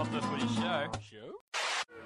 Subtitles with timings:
[0.00, 0.88] Not the footy show.
[1.12, 1.28] Show?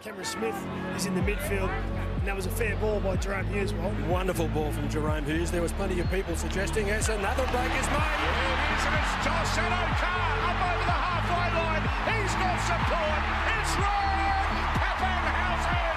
[0.03, 0.59] Cameron Smith
[0.97, 1.71] is in the midfield,
[2.19, 3.73] and that was a fair ball by Jahrome Hughes.
[3.73, 5.53] Well, Wonderful ball from Jahrome Hughes.
[5.53, 8.19] There was plenty of people suggesting as another break is made.
[8.19, 8.35] It
[8.75, 11.87] is, and it's Josh Addo-Carr up over the halfway line.
[12.11, 13.23] He's got support.
[13.63, 15.95] It's Ryan Papenhuyzen.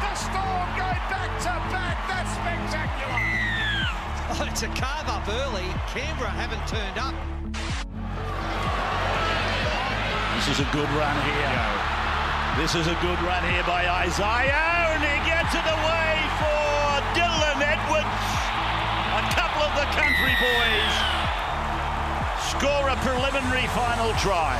[0.00, 1.96] The Storm go back to back.
[2.08, 3.20] That's spectacular.
[4.40, 5.68] Oh, it's a carve up early.
[5.92, 7.12] Canberra haven't turned up.
[10.40, 11.68] This is a good run here.
[12.56, 17.60] This is a good run here by Isaah, and he gets it away for Dylan
[17.60, 18.24] Edwards.
[19.20, 21.10] A couple of the country boys
[22.48, 24.58] score a preliminary final try.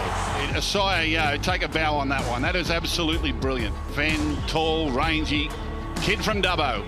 [0.54, 2.42] Isaah yeah, take a bow on that one.
[2.42, 3.74] That is absolutely brilliant.
[3.94, 5.48] Fan, tall, rangy,
[6.02, 6.84] kid from Dubbo.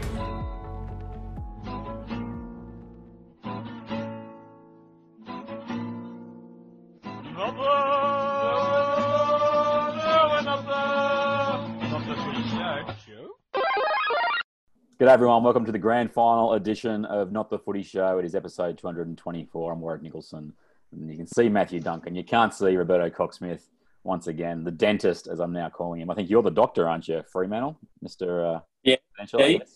[15.02, 18.18] G'day everyone, welcome to the grand final edition of Not the Footy Show.
[18.18, 19.72] It is episode 224.
[19.72, 20.52] I'm Warwick Nicholson.
[20.92, 22.14] And you can see Matthew Duncan.
[22.14, 23.62] You can't see Roberto Cocksmith
[24.04, 26.08] once again, the dentist, as I'm now calling him.
[26.08, 27.80] I think you're the doctor, aren't you, Fremantle?
[28.00, 28.58] Mr.
[28.58, 28.95] Uh, Yeah.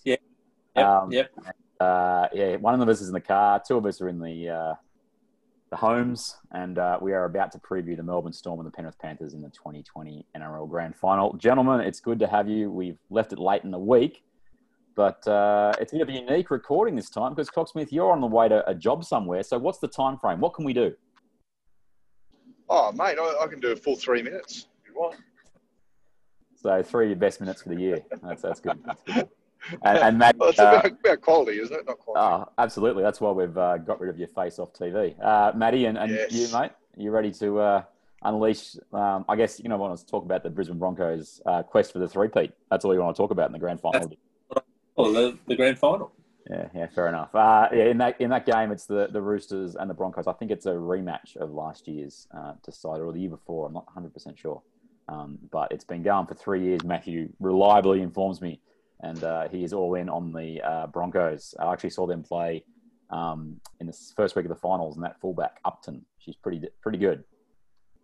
[0.05, 0.17] Yeah, yeah.
[0.77, 1.31] Yep, Um, yep.
[1.81, 4.49] Uh, yeah, one of us is in the car, two of us are in the
[4.49, 4.75] uh,
[5.71, 9.01] the homes, and uh, we are about to preview the Melbourne Storm and the Penrith
[9.01, 11.33] Panthers in the 2020 NRL Grand Final.
[11.33, 12.71] Gentlemen, it's good to have you.
[12.71, 14.23] We've left it late in the week,
[14.97, 18.21] but uh, it's a bit of a unique recording this time because Cocksmith, you're on
[18.21, 19.43] the way to a job somewhere.
[19.43, 20.41] So, what's the time frame?
[20.41, 20.95] What can we do?
[22.69, 25.17] Oh, mate, I, I can do a full three minutes if you want.
[26.57, 27.99] So, three of your best minutes for the year.
[28.23, 28.81] That's that's good.
[28.85, 29.29] That's good.
[29.83, 31.87] And, and Matt, Well, it's uh, about, about quality, isn't it?
[31.89, 32.47] Not quality.
[32.47, 33.03] Oh, absolutely.
[33.03, 35.21] That's why we've uh, got rid of your face off TV.
[35.21, 36.31] Uh, Matty and, and Yes.
[36.31, 37.83] you, mate, you ready to uh,
[38.23, 38.77] unleash?
[38.93, 41.65] Um, I guess you know, what I want to talk about the Brisbane Broncos' uh,
[41.65, 42.53] quest for the three-peat.
[42.71, 44.09] That's all you want to talk about in the grand final.
[44.97, 46.13] Oh, the, the grand final.
[46.49, 47.35] Yeah, yeah, fair enough.
[47.35, 50.29] Uh, yeah, in that in that game, it's the, the Roosters and the Broncos.
[50.29, 53.67] I think it's a rematch of last year's uh, decider or the year before.
[53.67, 54.63] I'm not 100 percent sure,
[55.09, 56.85] um, but it's been going for three years.
[56.85, 58.61] Matthew reliably informs me,
[59.01, 61.55] and uh, he is all in on the uh, Broncos.
[61.59, 62.65] I actually saw them play
[63.11, 66.99] um, in the first week of the finals, and that fullback Upton, she's pretty pretty
[66.99, 67.25] good.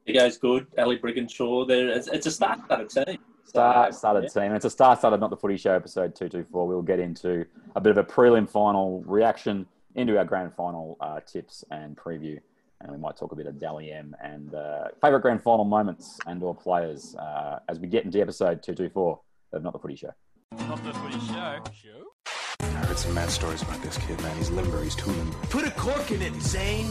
[0.05, 0.67] He goes good.
[0.78, 1.69] Ali Brigginshaw.
[1.69, 3.19] There, it's, it's a star-studded team.
[3.45, 4.43] Start started yeah.
[4.43, 4.53] team.
[4.55, 6.67] It's a star started, not the footy show episode 224.
[6.67, 7.45] We'll get into
[7.77, 12.39] a bit of a prelim final reaction into our grand final uh, tips and preview.
[12.81, 16.19] And we might talk a bit of Dally M and uh, favourite grand final moments
[16.27, 19.21] and or players uh, as we get into episode 224
[19.53, 20.13] of Not the Footy Show.
[20.53, 21.63] Not the footy show.
[21.73, 22.13] Show?
[22.61, 24.37] I heard some mad stories about this kid, man.
[24.37, 24.83] He's limber.
[24.83, 25.37] He's too limber.
[25.49, 26.91] put a cork in it, Zane.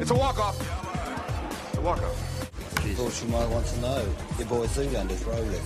[0.00, 0.58] It's a walk-off.
[1.68, 2.29] It's a
[2.94, 3.14] walk-off.
[3.14, 4.14] Thought you might want to know.
[4.38, 5.62] Your boy Zoolander's rolling.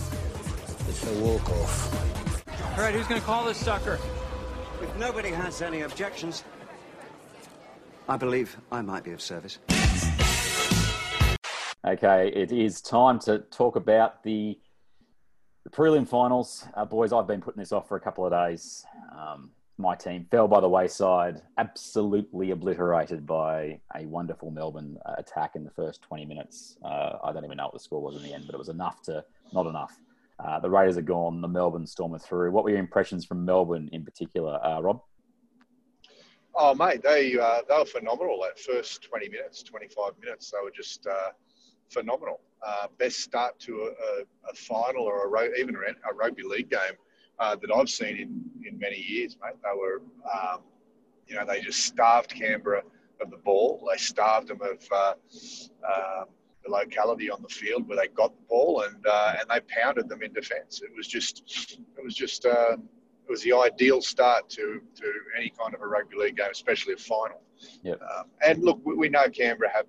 [0.89, 2.77] It's a walk-off.
[2.77, 3.99] All right, who's going to call this sucker?
[4.83, 6.45] If nobody has any objections,
[8.09, 9.59] I believe I might be of service.
[11.87, 14.59] Okay, it is time to talk about the,
[15.65, 16.67] the prelim finals.
[16.75, 18.85] Uh, boys, I've been putting this off for a couple of days.
[19.17, 25.57] Um, my team fell by the wayside, absolutely obliterated by a wonderful Melbourne uh, attack
[25.57, 26.77] in the first 20 minutes.
[26.85, 28.69] Uh, I don't even know what the score was in the end, but it was
[28.69, 29.99] enough to not enough.
[30.39, 32.53] Uh, the Raiders are gone, the Melbourne Storm are through.
[32.53, 35.01] What were your impressions from Melbourne in particular, uh, Rob?
[36.55, 40.53] Oh, mate, they uh, they were phenomenal that first 20 minutes, 25 minutes.
[40.53, 41.31] They were just uh,
[41.89, 42.41] phenomenal.
[42.99, 46.97] Best start to a, a, a final or a even a rugby league game
[47.39, 49.55] uh, that I've seen in, in many years, mate.
[49.63, 50.03] They were,
[50.33, 50.61] um,
[51.27, 52.83] you know, they just starved Canberra
[53.21, 53.87] of the ball.
[53.91, 55.15] They starved them of uh,
[55.87, 56.27] um,
[56.65, 60.09] the locality on the field where they got the ball, and uh, and they pounded
[60.09, 60.83] them in defence.
[60.83, 62.47] It was just, it was just.
[62.47, 62.77] Uh,
[63.27, 66.93] it was the ideal start to, to any kind of a rugby league game, especially
[66.93, 67.41] a final.
[67.83, 68.01] Yep.
[68.03, 69.87] Um, and look, we, we know Canberra have,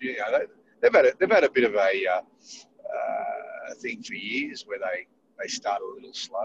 [0.00, 0.44] you know, they,
[0.82, 4.78] they've had a, they've had a bit of a uh, uh, thing for years where
[4.78, 5.06] they,
[5.40, 6.44] they start a little slow.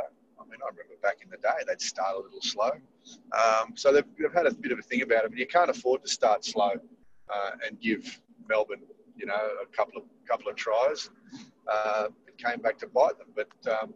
[0.49, 2.71] I mean, I remember back in the day they'd start a little slow.
[3.37, 5.69] Um, so they've, they've had a bit of a thing about it, but you can't
[5.69, 6.71] afford to start slow
[7.33, 8.81] uh, and give Melbourne,
[9.15, 11.09] you know, a couple of couple of tries.
[11.71, 13.93] Uh, it came back to bite them, but um,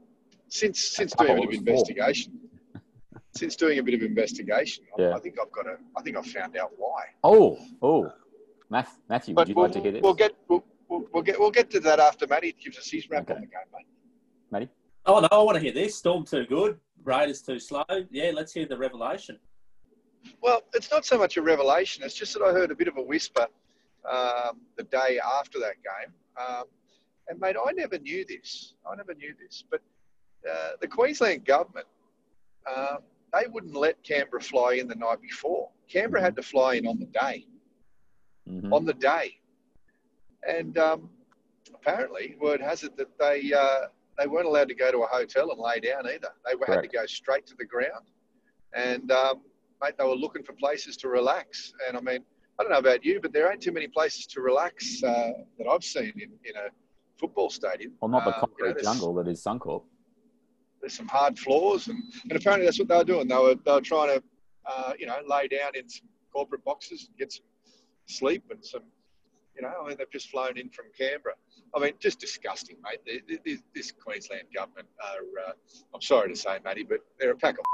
[0.47, 2.39] since since doing a bit of investigation,
[3.35, 5.15] since doing a bit of investigation, I- Yeah.
[5.15, 7.05] I think I've got a, I think I've found out why.
[7.23, 8.11] Oh, oh,
[8.69, 10.01] Matthew, would you we'll, like to hear this?
[10.03, 13.09] we'll get we'll, we'll, we'll get we'll get to that after Matty gives us his
[13.09, 13.33] wrap Okay.
[13.33, 13.87] on the game, mate.
[14.51, 14.69] Matty?
[15.05, 15.95] Oh no, I want to hear this.
[15.95, 16.79] Storm too good.
[17.03, 17.83] Raiders too slow.
[18.09, 19.37] Yeah, let's hear the revelation.
[20.41, 22.03] Well, it's not so much a revelation.
[22.03, 23.47] It's just that I heard a bit of a whisper
[24.09, 26.13] um, the day after that game.
[26.37, 26.63] Um,
[27.27, 28.75] and mate, I never knew this.
[28.89, 29.81] I never knew this, but
[30.49, 31.87] uh, the Queensland government
[32.65, 32.99] um,
[33.33, 35.69] they wouldn't let Canberra fly in the night before.
[35.89, 37.45] Canberra had to fly in on the day.
[38.49, 38.73] Mm-hmm.
[38.73, 39.37] On the day,
[40.45, 41.09] and um,
[41.73, 43.85] apparently, word has it that they uh,
[44.17, 46.29] they weren't allowed to go to a hotel and lay down either.
[46.47, 48.05] They were, had to go straight to the ground,
[48.73, 49.41] and um,
[49.81, 51.73] mate, they were looking for places to relax.
[51.87, 52.19] And I mean,
[52.59, 55.67] I don't know about you, but there ain't too many places to relax uh, that
[55.67, 56.69] I've seen in, in a
[57.19, 57.93] football stadium.
[58.01, 59.83] Well, not the Um, concrete you know, jungle that is Suncorp.
[60.81, 63.27] there's some hard floors, and, and apparently that's what they were doing.
[63.27, 64.23] They were, they were trying to,
[64.65, 67.45] uh, you know, lay down in some corporate boxes and get some
[68.07, 68.83] sleep and some,
[69.55, 71.35] you know, I mean, they've just flown in from Canberra.
[71.75, 72.99] I mean, just disgusting, mate.
[73.27, 75.53] This, this, this Queensland government are, uh,
[75.93, 77.65] I'm sorry to say, Matty, but they're a pack of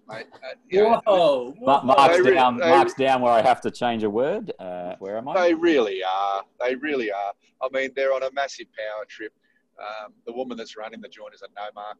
[0.08, 0.26] mate.
[0.34, 0.38] Uh,
[0.68, 1.54] you know, Whoa!
[1.60, 1.86] Ma- whoa.
[1.96, 2.56] Mark's They re- down.
[2.58, 4.52] they- Mark's down where I have to change a word.
[4.58, 5.40] Uh, where am I?
[5.48, 6.42] They really are.
[6.60, 7.32] They really are.
[7.62, 9.32] I mean, they're on a massive power trip.
[9.78, 11.98] Um, the woman that's running the joint is a no mark,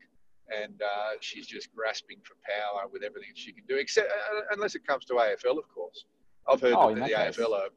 [0.54, 4.74] and uh, she's just grasping for power with everything she can do, except uh, unless
[4.74, 6.04] it comes to AFL, of course.
[6.50, 7.36] I've heard Oh, that in the case.
[7.36, 7.68] AFL are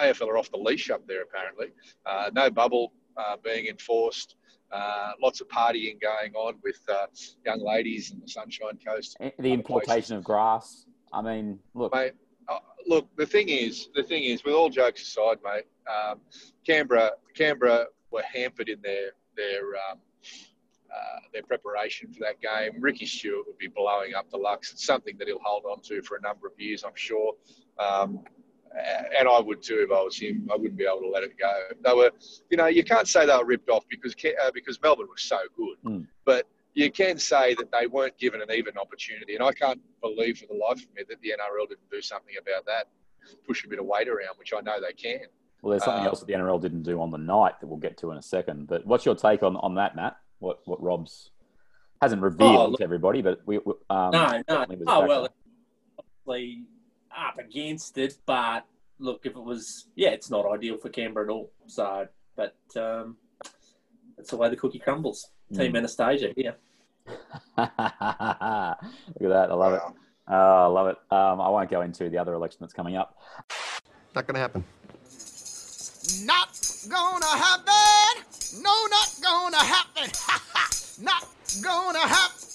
[0.00, 1.22] AFL are off the leash up there.
[1.22, 1.68] Apparently,
[2.06, 4.36] uh, no bubble uh, being enforced.
[4.72, 7.06] Uh, lots of partying going on with uh,
[7.44, 9.16] young ladies in the Sunshine Coast.
[9.18, 9.52] the other places.
[9.52, 10.86] importation of grass.
[11.12, 12.12] I mean, look, mate.
[12.48, 16.20] Uh, look, the thing is, the thing is, with all jokes aside, mate, um,
[16.64, 19.98] Canberra, Canberra were hampered in their their um,
[20.92, 22.80] uh, their preparation for that game.
[22.80, 24.72] Ricky Stuart would be blowing up the Lux.
[24.72, 27.34] It's something that he'll hold on to for a number of years, I'm sure.
[27.78, 28.24] Um,
[29.18, 30.48] and I would too if I was him.
[30.52, 31.52] I wouldn't be able to let it go.
[31.84, 32.10] They were,
[32.50, 35.38] you know, you can't say they were ripped off because uh, because Melbourne was so
[35.56, 36.06] good, Mm.
[36.24, 39.34] but you can say that they weren't given an even opportunity.
[39.34, 42.34] And I can't believe for the life of me that the NRL didn't do something
[42.40, 42.86] about that,
[43.46, 45.20] push a bit of weight around, which I know they can.
[45.62, 47.78] well, there's something um, else that the NRL didn't do on the night that we'll
[47.78, 48.68] get to in a second.
[48.68, 50.16] But what's your take on, on that, Matt?
[50.38, 51.32] What what Rob's
[52.00, 54.42] hasn't revealed Oh, look- to everybody, but we we- um, No, no.
[54.48, 55.28] certainly was a Oh well,
[55.98, 56.62] obviously
[57.16, 58.64] up against it, but
[58.98, 61.50] look, if it was, yeah, it's not ideal for Canberra at all.
[61.66, 63.16] So, but um,
[64.16, 65.30] that's the way the cookie crumbles.
[65.54, 65.78] Team Mm.
[65.78, 66.52] Anastasia, yeah.
[67.56, 68.76] Look at
[69.18, 69.48] that.
[69.50, 69.80] I love it.
[70.28, 70.96] Oh, I love it.
[71.10, 73.16] Um, I won't go into the other election that's coming up.
[74.14, 74.64] Not going to happen.
[76.24, 76.48] Not
[76.88, 78.62] gonna happen.
[78.62, 80.10] No, not gonna happen.
[81.04, 81.26] not
[81.62, 82.49] gonna happen.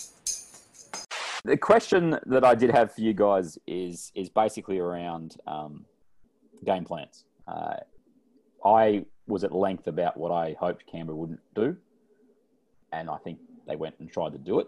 [1.45, 5.85] The question that I did have for you guys is is basically around um,
[6.65, 7.25] game plans.
[7.47, 7.75] Uh,
[8.65, 11.77] I was at length about what I hoped Canberra wouldn't do,
[12.91, 13.37] and I think
[13.67, 14.67] they went and tried to do it.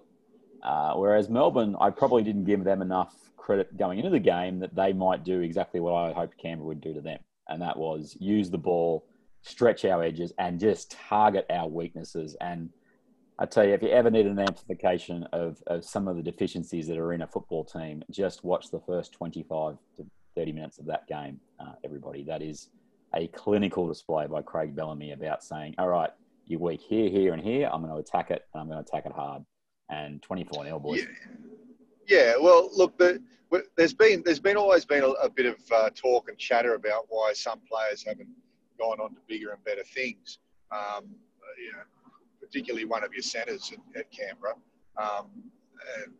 [0.62, 4.76] Uh, whereas Melbourne, I probably didn't give them enough credit going into the game that
[4.76, 8.16] they might do exactly what I hoped Canberra would do to them, and that was
[8.20, 9.04] use the ball,
[9.42, 12.36] stretch our edges, and just target our weaknesses.
[12.40, 12.70] And
[13.40, 16.88] I tell you, if you ever need an amplification of, of some of the deficiencies
[16.88, 20.06] that are in a football team, just watch the first 25 to
[20.36, 22.24] 30 minutes of that game, uh, everybody.
[22.24, 22.70] That is
[23.16, 26.10] a clinical display by Craig Bellamy about saying, all right,
[26.48, 27.70] you're weak here, here, and here.
[27.72, 29.44] I'm going to attack it, and I'm going to attack it hard.
[29.90, 31.06] And 24 nil, boys.
[32.08, 32.34] Yeah, yeah.
[32.42, 33.22] well, look, the,
[33.78, 37.06] there's been there's been always been a, a bit of uh, talk and chatter about
[37.08, 38.28] why some players haven't
[38.78, 40.40] gone on to bigger and better things.
[40.72, 41.06] Um,
[41.58, 41.84] you know,
[42.48, 44.56] particularly one of your centres at, at Canberra.
[44.98, 45.28] Um,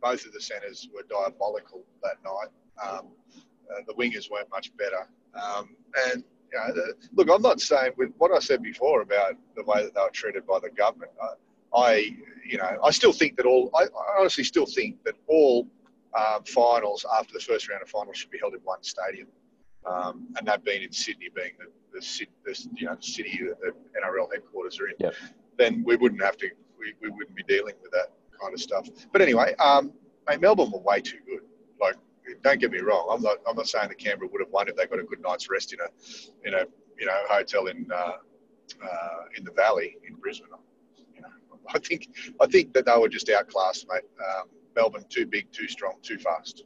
[0.00, 2.48] both of the centres were diabolical that night.
[2.82, 3.08] Um,
[3.70, 5.08] uh, the wingers weren't much better.
[5.34, 9.34] Um, and you know, the, look, I'm not saying with what I said before about
[9.56, 11.12] the way that they were treated by the government.
[11.20, 12.16] I, I
[12.46, 13.70] you know, I still think that all.
[13.74, 15.68] I, I honestly still think that all
[16.18, 19.28] um, finals after the first round of finals should be held in one stadium,
[19.84, 23.72] um, and that being in Sydney, being the, the, the you know city that the
[24.00, 24.94] NRL headquarters are in.
[24.98, 25.14] Yep.
[25.58, 26.48] Then we wouldn't have to.
[26.78, 28.88] We, we wouldn't be dealing with that kind of stuff.
[29.12, 29.92] But anyway, um,
[30.28, 31.40] mate, Melbourne were way too good.
[31.80, 31.96] Like,
[32.42, 33.08] don't get me wrong.
[33.10, 33.38] I'm not.
[33.46, 35.72] I'm not saying that Canberra would have won if they got a good night's rest
[35.72, 36.64] in a, in a,
[36.98, 38.12] you know, hotel in, uh,
[38.82, 40.48] uh, in the valley in Brisbane.
[41.14, 41.28] You know,
[41.74, 42.08] I think.
[42.40, 44.02] I think that they were just outclassed, mate.
[44.20, 46.62] Um, Melbourne too big, too strong, too fast.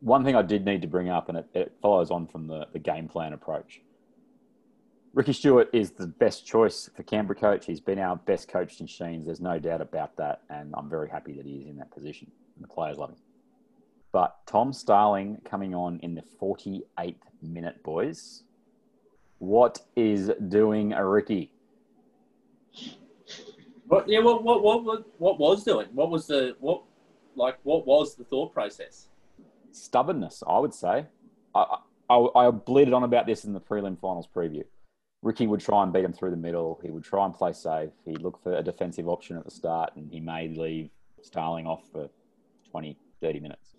[0.00, 2.66] One thing I did need to bring up, and it, it follows on from the,
[2.74, 3.80] the game plan approach.
[5.16, 7.64] Ricky Stuart is the best choice for Canberra coach.
[7.64, 9.24] He's been our best coach in Sheens.
[9.24, 10.42] There's no doubt about that.
[10.50, 12.30] And I'm very happy that he is in that position.
[12.54, 13.16] And the players love him.
[14.12, 18.42] But Tom Starling coming on in the 48th minute, boys.
[19.38, 21.50] What is doing a Ricky?
[23.86, 24.06] What?
[24.06, 24.20] Yeah.
[24.20, 24.44] What?
[24.44, 24.62] What?
[24.84, 25.06] What?
[25.16, 25.86] What, was doing?
[25.94, 26.82] What was the what?
[27.36, 29.08] Like, what was the thought process?
[29.72, 31.06] Stubbornness, I would say.
[31.54, 31.78] I,
[32.10, 34.64] I, I bleated on about this in the prelim finals preview.
[35.22, 36.78] Ricky would try and beat him through the middle.
[36.82, 37.90] He would try and play safe.
[38.04, 40.90] He'd look for a defensive option at the start, and he may leave
[41.26, 42.08] Starling off for
[42.70, 43.74] 20, 30 minutes.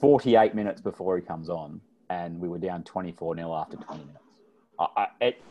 [0.00, 4.24] 48 minutes before he comes on, and we were down 24 0 after 20 minutes.
[4.78, 5.42] I, I, it,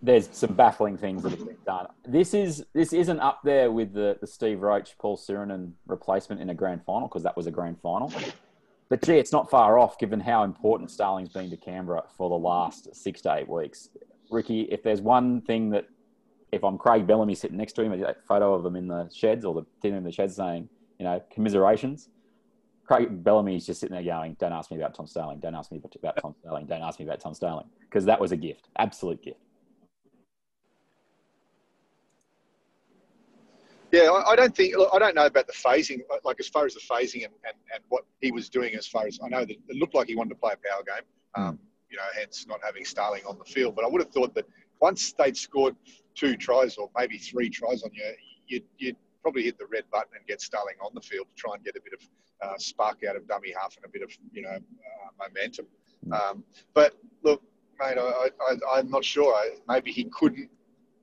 [0.00, 1.86] there's some baffling things that have been done.
[2.04, 6.50] This is this isn't up there with the, the Steve Roach, Paul Sironen replacement in
[6.50, 8.12] a grand final because that was a grand final.
[8.92, 12.36] But gee, it's not far off given how important Starling's been to Canberra for the
[12.36, 13.88] last six to eight weeks.
[14.30, 15.86] Ricky, if there's one thing that,
[16.52, 19.46] if I'm Craig Bellamy sitting next to him, that photo of them in the sheds
[19.46, 20.68] or the dinner in the sheds saying,
[20.98, 22.10] you know, commiserations.
[22.84, 25.38] Craig Bellamy is just sitting there going, "Don't ask me about Tom Starling.
[25.38, 26.66] Don't ask me about Tom Starling.
[26.66, 29.40] Don't ask me about Tom Starling," because that was a gift, absolute gift.
[33.92, 36.00] Yeah, I, I don't think I don't know about the phasing.
[36.24, 39.06] Like as far as the phasing and, and, and what he was doing, as far
[39.06, 41.04] as I know, that it looked like he wanted to play a power game.
[41.34, 41.58] Um,
[41.90, 43.76] you know, hence not having Starling on the field.
[43.76, 44.46] But I would have thought that
[44.80, 45.76] once they'd scored
[46.14, 48.12] two tries or maybe three tries on you,
[48.46, 51.54] you'd, you'd probably hit the red button and get Starling on the field to try
[51.54, 54.10] and get a bit of uh, spark out of dummy half and a bit of
[54.32, 55.66] you know uh, momentum.
[56.10, 56.42] Um,
[56.74, 57.42] but look,
[57.78, 59.38] mate, I, I, I'm not sure.
[59.68, 60.50] Maybe he couldn't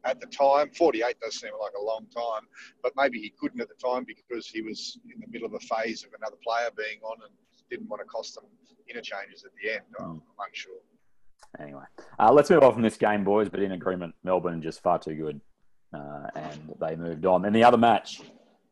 [0.06, 0.70] at the time.
[0.72, 2.48] 48 does seem like a long time,
[2.84, 5.60] but maybe he couldn't at the time because he was in the middle of a
[5.60, 7.32] phase of another player being on and
[7.70, 8.46] didn't want to cost them
[8.90, 9.82] interchanges at the end.
[10.00, 10.74] I'm unsure.
[11.60, 11.84] Anyway,
[12.20, 13.50] uh, let's move on from this game, boys.
[13.50, 15.42] But in agreement, Melbourne just far too good,
[15.94, 17.46] uh, and they moved on.
[17.46, 18.22] And the other match,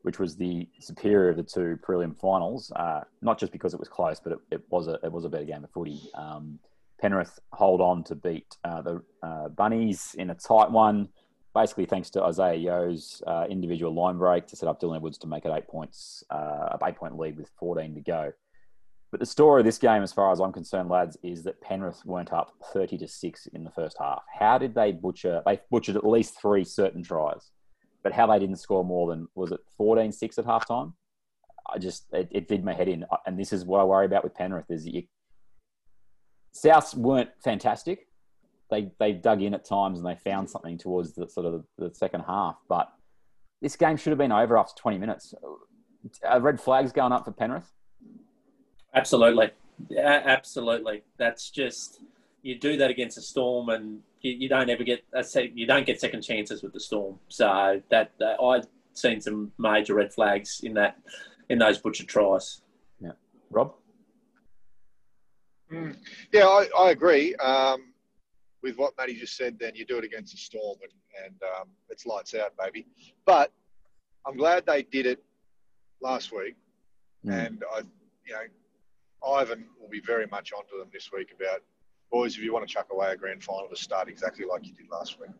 [0.03, 3.89] which was the superior of the two prelim finals, uh, not just because it was
[3.89, 6.01] close, but it, it, was a it was a better game of footy.
[6.13, 6.59] Um,
[6.99, 11.09] Penrith hold on to beat uh, the uh, Bunnies in a tight one,
[11.53, 15.27] basically thanks to Isaah Yeo's uh, individual line break to set up Dylan Edwards to
[15.27, 18.31] make it eight points, uh, a eight point lead with 14 to go.
[19.11, 22.03] But the story of this game, as far as I'm concerned, lads, is that Penrith
[22.05, 24.23] weren't up 30 to six in the first half.
[24.37, 25.41] How did they butcher?
[25.45, 27.51] They butchered at least three certain tries,
[28.03, 30.93] but how they didn't score more than was it 14-6 at halftime?
[31.69, 34.23] I just it, it did my head in, and this is what I worry about
[34.23, 35.03] with Penrith is that you
[36.63, 38.07] Souths weren't fantastic.
[38.69, 41.87] They they dug in at times and they found something towards the sort of the,
[41.89, 42.57] the second half.
[42.67, 42.91] But
[43.61, 45.33] this game should have been over after 20 minutes.
[46.23, 47.71] Are red flags going up for Penrith?
[48.93, 49.51] Absolutely,
[49.89, 51.03] yeah, absolutely.
[51.17, 52.01] That's just
[52.41, 55.03] you do that against a storm, and you, you don't ever get
[55.53, 57.19] you don't get second chances with the storm.
[57.27, 60.97] So that, that I've seen some major red flags in that
[61.49, 62.61] in those butcher tries.
[62.99, 63.11] Yeah,
[63.49, 63.73] Rob.
[65.71, 65.97] Mm.
[66.31, 67.93] Yeah, I, I agree um,
[68.63, 69.57] with what Matty just said.
[69.59, 72.87] Then you do it against a storm, and, and um, it's lights out, baby.
[73.25, 73.51] But
[74.25, 75.23] I'm glad they did it
[76.01, 76.55] last week,
[77.25, 77.33] mm.
[77.33, 77.79] and I,
[78.25, 81.61] you know, Ivan will be very much onto them this week about
[82.11, 82.35] boys.
[82.37, 84.89] If you want to chuck away a grand final, to start exactly like you did
[84.89, 85.31] last week.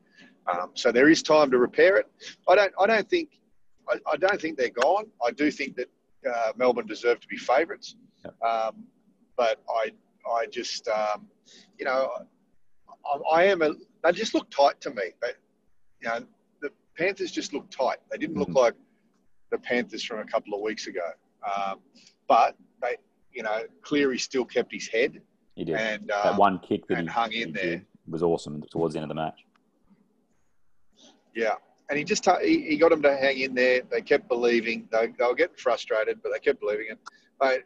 [0.52, 2.08] Um, so there is time to repair it.
[2.48, 2.74] I don't.
[2.80, 3.40] I don't think.
[3.90, 5.06] I, I don't think they're gone.
[5.26, 5.88] I do think that
[6.30, 7.96] uh, Melbourne deserve to be favourites,
[8.46, 8.84] um,
[9.38, 9.92] but I
[10.32, 11.28] I just, um,
[11.78, 12.10] you know,
[13.06, 13.74] I, I, am a.
[14.04, 15.04] They just look tight to me.
[15.22, 15.30] They,
[16.02, 16.26] you know,
[16.62, 17.98] the Panthers just look tight.
[18.12, 18.58] They didn't look mm-hmm.
[18.58, 18.74] like
[19.52, 21.10] the Panthers from a couple of weeks ago.
[21.46, 21.80] Um,
[22.28, 22.98] but they,
[23.32, 25.22] you know, Cleary still kept his head.
[25.56, 25.76] He did.
[25.76, 29.06] And um, that one kick that he hung in there was awesome towards the end
[29.06, 29.40] of the match.
[31.36, 31.56] Yeah,
[31.90, 33.82] and he just he, he got them to hang in there.
[33.90, 34.88] They kept believing.
[34.92, 37.00] They, they were getting frustrated, but they kept believing it.
[37.40, 37.62] But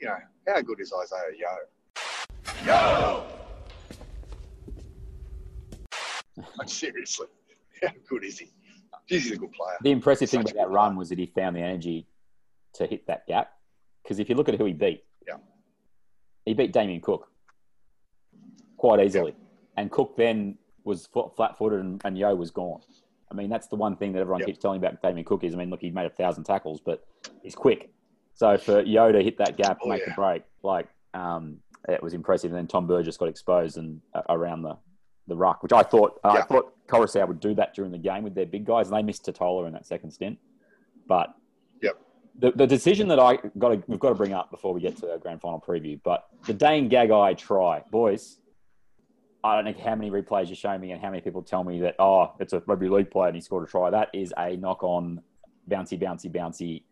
[0.00, 0.16] you know,
[0.48, 1.56] how good is Isaah Yeo?
[2.64, 3.24] Yeo!
[6.66, 7.26] seriously,
[7.82, 8.50] how good is he?
[9.06, 9.76] He's a good player.
[9.82, 10.68] The impressive Such thing about that player.
[10.68, 12.06] run was that he found the energy
[12.74, 13.50] to hit that gap.
[14.02, 15.36] Because if you look at who he beat, yeah,
[16.44, 17.28] he beat Damien Cook
[18.76, 19.80] quite easily, yeah.
[19.80, 22.80] and Cook then was flat-footed and, and Yeo was gone.
[23.30, 25.56] I mean, that's the one thing that everyone keeps telling about Damien Cook is, I
[25.56, 27.04] mean, look, he made a thousand tackles, but
[27.42, 27.92] he's quick.
[28.34, 31.58] So for Yo to hit that gap, oh, make the break, like um,
[31.88, 32.50] it was impressive.
[32.50, 34.76] And then Tom Burgess got exposed and uh, around the,
[35.26, 36.40] the ruck, which I thought uh, yeah.
[36.40, 39.02] I thought Koroisau would do that during the game with their big guys, and they
[39.02, 40.38] missed Tatola in that second stint.
[41.06, 41.34] But
[41.80, 41.98] yep.
[42.38, 44.96] the, the decision that I got to, we've got to bring up before we get
[44.98, 48.38] to our grand final preview, but the Dane Gagai try, boys.
[49.44, 51.80] I don't know how many replays you show me and how many people tell me
[51.80, 53.90] that oh, it's a rugby league player and he scored a try.
[53.90, 55.20] That is a knock on,
[55.68, 56.84] bouncy, bouncy, bouncy,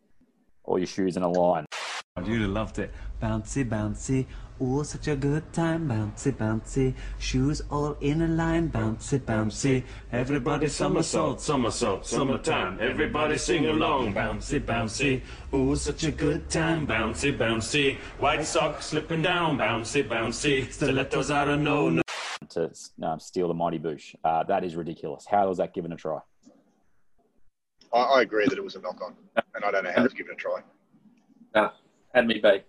[0.65, 1.65] all your shoes in a line.
[2.17, 2.93] I really loved it.
[3.23, 4.27] Bouncy, bouncy,
[4.63, 6.93] Oh, such a good time, bouncy, bouncy.
[7.19, 9.85] Shoes all in a line, bouncy, bouncy.
[10.13, 12.79] Everybody somersault, somersault, summertime.
[12.79, 15.23] Everybody sing along, bouncy, bouncy.
[15.51, 17.97] Oh, such a good time, bouncy, bouncy.
[18.19, 20.71] White socks slipping down, bouncy, bouncy.
[20.71, 22.03] Stilettos are a no-no.
[22.51, 22.71] to
[23.03, 24.15] um, steal the mighty bush.
[24.23, 25.25] Uh, that is ridiculous.
[25.27, 26.19] How was that given a try?
[27.95, 29.15] I, I agree that it was a knock on,
[29.55, 30.61] and I don't know how to give it a try.
[31.55, 31.71] Nah,
[32.15, 32.65] had me beat.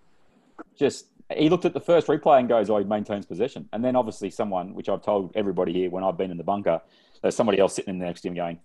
[0.76, 1.06] Just
[1.36, 4.30] he looked at the first replay and goes, "Oh, he maintains possession." And then obviously
[4.30, 6.80] someone, which I've told everybody here when I've been in the bunker,
[7.22, 8.58] there's somebody else sitting in the next to him going,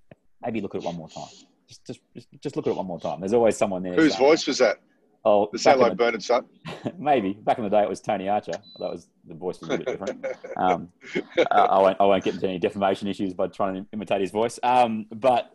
[0.44, 1.28] "Maybe look at it one more time.
[1.68, 3.94] Just, just, just, just look at it one more time." There's always someone there.
[3.96, 4.78] Whose saying, voice was that?
[5.26, 6.50] Oh, it sound like the- Bernard Sutton?
[6.98, 8.54] Maybe back in the day it was Tony Archer.
[8.80, 10.26] That was the voice was a bit different.
[10.58, 10.90] Um,
[11.38, 14.32] uh, I won't I won't get into any defamation issues by trying to imitate his
[14.32, 14.60] voice.
[14.64, 15.52] Um, but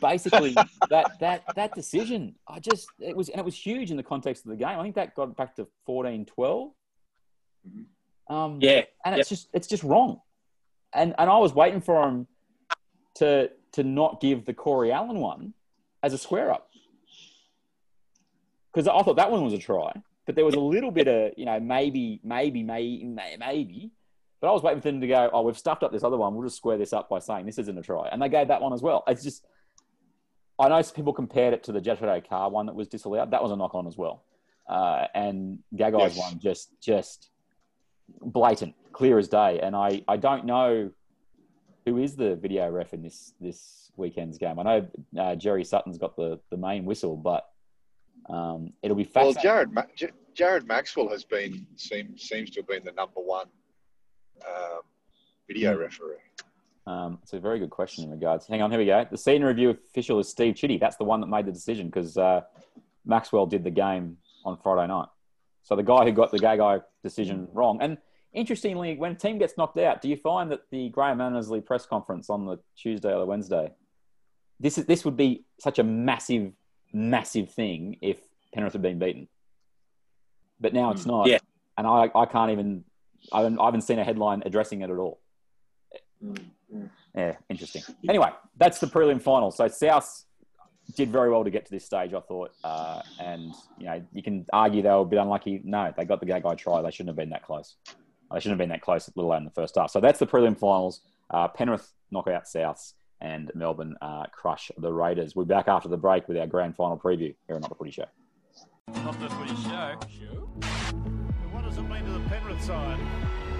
[0.00, 0.54] basically
[0.90, 4.44] that that that decision, I just it was and it was huge in the context
[4.44, 4.78] of the game.
[4.78, 6.72] I think that got back to 14-12.
[8.28, 9.18] Um, Yeah, and yep.
[9.18, 10.20] it's just it's just wrong.
[10.92, 12.26] And and I was waiting for him
[13.16, 15.54] to to not give the Corey Allen one
[16.02, 16.70] as a square up
[18.72, 19.90] because I thought that one was a try,
[20.26, 23.04] but there was a little bit of you know maybe maybe maybe
[23.38, 23.90] maybe.
[24.38, 25.30] But I was waiting for them to go.
[25.32, 26.34] Oh, we've stuffed up this other one.
[26.34, 28.60] We'll just square this up by saying this isn't a try, and they gave that
[28.60, 29.02] one as well.
[29.06, 29.46] It's just
[30.58, 33.30] I know some people compared it to the Jethro car one that was disallowed.
[33.30, 34.24] That was a knock on as well,
[34.68, 36.18] uh, and Gagai's Yes.
[36.18, 37.30] one just just
[38.20, 39.60] blatant, clear as day.
[39.60, 40.90] And I I don't know
[41.84, 44.58] who is the video ref in this this weekend's game.
[44.58, 47.46] I know uh, Jerry Sutton's got the the main whistle, but
[48.30, 49.34] um, it'll be fascinating.
[49.36, 49.42] Well.
[49.42, 53.46] Jared Ma- J- Jared Maxwell has been seems seems to have been the number one
[54.46, 54.80] um,
[55.46, 56.16] video referee.
[56.86, 58.46] Um, it's a very good question in regards.
[58.46, 59.04] Hang on, here we go.
[59.10, 60.78] The senior review official is Steve Chiddy.
[60.78, 62.42] That's the one that made the decision because uh,
[63.04, 65.08] Maxwell did the game on Friday night.
[65.64, 67.78] So the guy who got the Gagai decision wrong.
[67.80, 67.98] And
[68.32, 71.86] interestingly, when a team gets knocked out, do you find that the Graham Annesley press
[71.86, 73.72] conference on the Tuesday or the Wednesday,
[74.60, 76.52] this is this would be such a massive,
[76.92, 78.18] massive thing if
[78.54, 79.26] Penrith had been beaten.
[80.60, 81.26] But now it's not.
[81.26, 81.38] Yeah.
[81.76, 82.84] And I, I can't even,
[83.32, 85.20] I haven't, I haven't seen a headline addressing it at all.
[87.14, 87.82] Yeah, interesting.
[88.08, 89.50] Anyway, that's the prelim final.
[89.50, 90.24] So South
[90.94, 92.52] did very well to get to this stage, I thought.
[92.62, 95.60] Uh, and you know, you can argue they were a bit unlucky.
[95.64, 96.82] No, they got the Gagai try.
[96.82, 97.76] They shouldn't have been that close.
[98.32, 99.90] They shouldn't have been that close, little in the first half.
[99.90, 101.00] So that's the prelim finals.
[101.30, 105.34] Uh, Penrith knock out Souths and Melbourne uh, crush the Raiders.
[105.34, 107.76] We'll be back after the break with our grand final preview here on Not the
[107.76, 108.06] Footy Show.
[108.88, 109.56] Not the footy.
[109.56, 109.96] Show.
[111.50, 113.00] What does it mean to the Penrith side?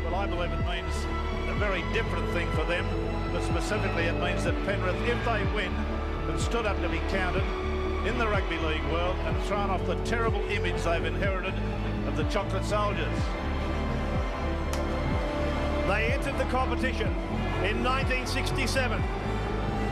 [0.06, 0.94] Well, I believe it means
[1.48, 2.86] a very different thing for them.
[3.32, 5.72] But specifically, it means that Penrith, if they win,
[6.30, 7.42] have stood up to be counted
[8.06, 11.54] in the rugby league world and thrown off the terrible image they've inherited
[12.06, 13.18] of the chocolate soldiers.
[15.88, 17.08] They entered the competition
[17.66, 19.00] in 1967.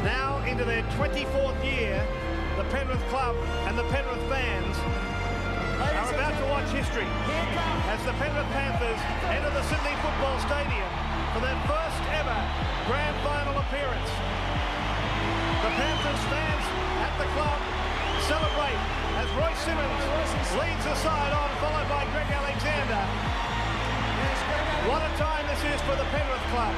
[0.04, 2.06] Now into their 24th year,
[2.56, 3.34] the Penrith Club
[3.66, 4.76] and the Penrith fans
[5.92, 7.08] are about to watch history
[7.92, 10.90] as the Penrith Panthers enter the Sydney Football Stadium
[11.36, 12.38] for their first ever
[12.88, 14.10] grand final appearance.
[15.60, 16.64] The Panthers fans
[17.04, 17.60] at the club
[18.24, 18.80] celebrate
[19.20, 20.04] as Roy Simmons
[20.56, 23.02] leads the side on, followed by Greg Alexander.
[24.88, 26.74] What a time this is for the Penrith Club.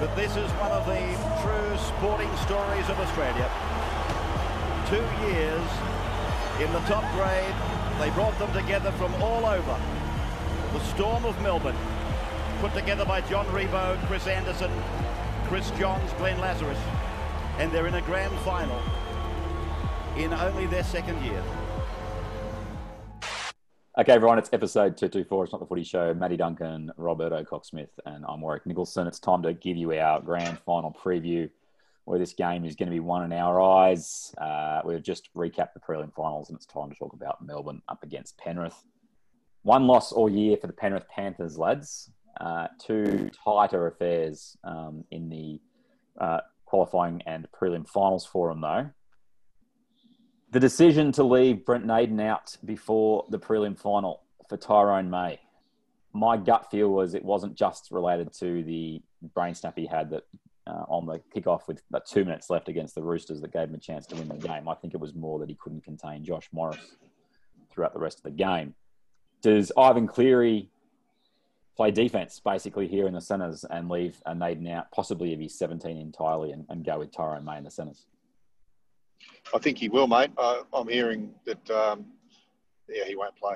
[0.00, 1.04] But this is one of the
[1.44, 3.61] true sporting stories of Australia.
[4.92, 5.70] Two years
[6.60, 7.54] in the top grade,
[7.98, 9.80] they brought them together from all over.
[10.74, 11.78] The Storm of Melbourne,
[12.60, 14.70] put together by John Ribot, Chris Anderson,
[15.46, 16.76] Chris Johns, Glenn Lazarus,
[17.56, 18.78] and they're in a grand final
[20.18, 21.42] in only their second year.
[23.96, 25.44] Okay, everyone, it's episode 224.
[25.44, 26.12] It's not the footy show.
[26.12, 29.06] Matty Duncan, Roberto Cocksmith, and I'm Warwick Nicholson.
[29.06, 31.48] It's time to give you our grand final preview
[32.04, 34.34] where this game is going to be won in our eyes.
[34.38, 38.02] Uh, we've just recapped the prelim finals, and it's time to talk about Melbourne up
[38.02, 38.84] against Penrith.
[39.62, 42.10] One loss all year for the Penrith Panthers, lads.
[42.40, 45.60] Uh, two tighter affairs um, in the
[46.18, 48.90] uh, qualifying and prelim finals for them, though.
[50.50, 55.40] The decision to leave Brent Naden out before the prelim final for Tyrone May.
[56.12, 59.00] My gut feel was it wasn't just related to the
[59.34, 60.24] brain snap he had that
[60.66, 63.74] uh, on the kickoff with about two minutes left against the Roosters that gave him
[63.74, 64.68] a chance to win the game.
[64.68, 66.96] I think it was more that he couldn't contain Josh Morris
[67.70, 68.74] throughout the rest of the game.
[69.40, 70.70] Does Ivan Cleary
[71.76, 75.58] play defense basically here in the centres and leave a Naden out, possibly if he's
[75.58, 78.06] 17 entirely, and, and go with Tyrone May in the centres?
[79.54, 80.30] I think he will, mate.
[80.36, 81.70] Uh, I'm hearing that.
[81.70, 82.06] Um,
[82.88, 83.54] yeah, he won't play.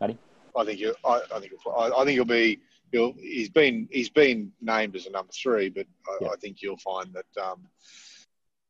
[0.00, 0.18] Matty?
[0.56, 0.94] I think you.
[1.04, 1.52] I, I think.
[1.62, 2.58] He'll, I, I think he'll be.
[2.92, 3.14] He'll.
[3.14, 3.88] He's been.
[3.90, 6.28] He's been named as a number three, but I, Yeah.
[6.28, 7.66] I think you'll find that um,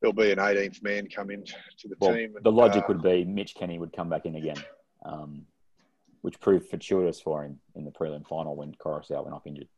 [0.00, 2.36] there'll be an 18th man come in to the Well, team.
[2.36, 4.62] And, the logic uh, would be Mitch Kenny would come back in again,
[5.04, 5.42] um,
[6.22, 9.68] which proved fortuitous for him in the prelim final when Koroisau went off injured.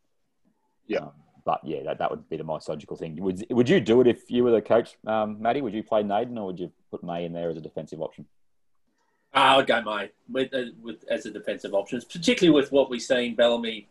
[0.87, 1.01] Yeah.
[1.01, 1.13] Um,
[1.45, 3.17] but yeah, that, that would be the most logical thing.
[3.23, 5.63] Would would you do it if you were the coach, um, Matty?
[5.63, 8.27] Would you play Naden or would you put May in there as a defensive option?
[9.33, 13.01] I would go May with, uh, with as a defensive option, particularly with what we've
[13.01, 13.89] seen Bellamy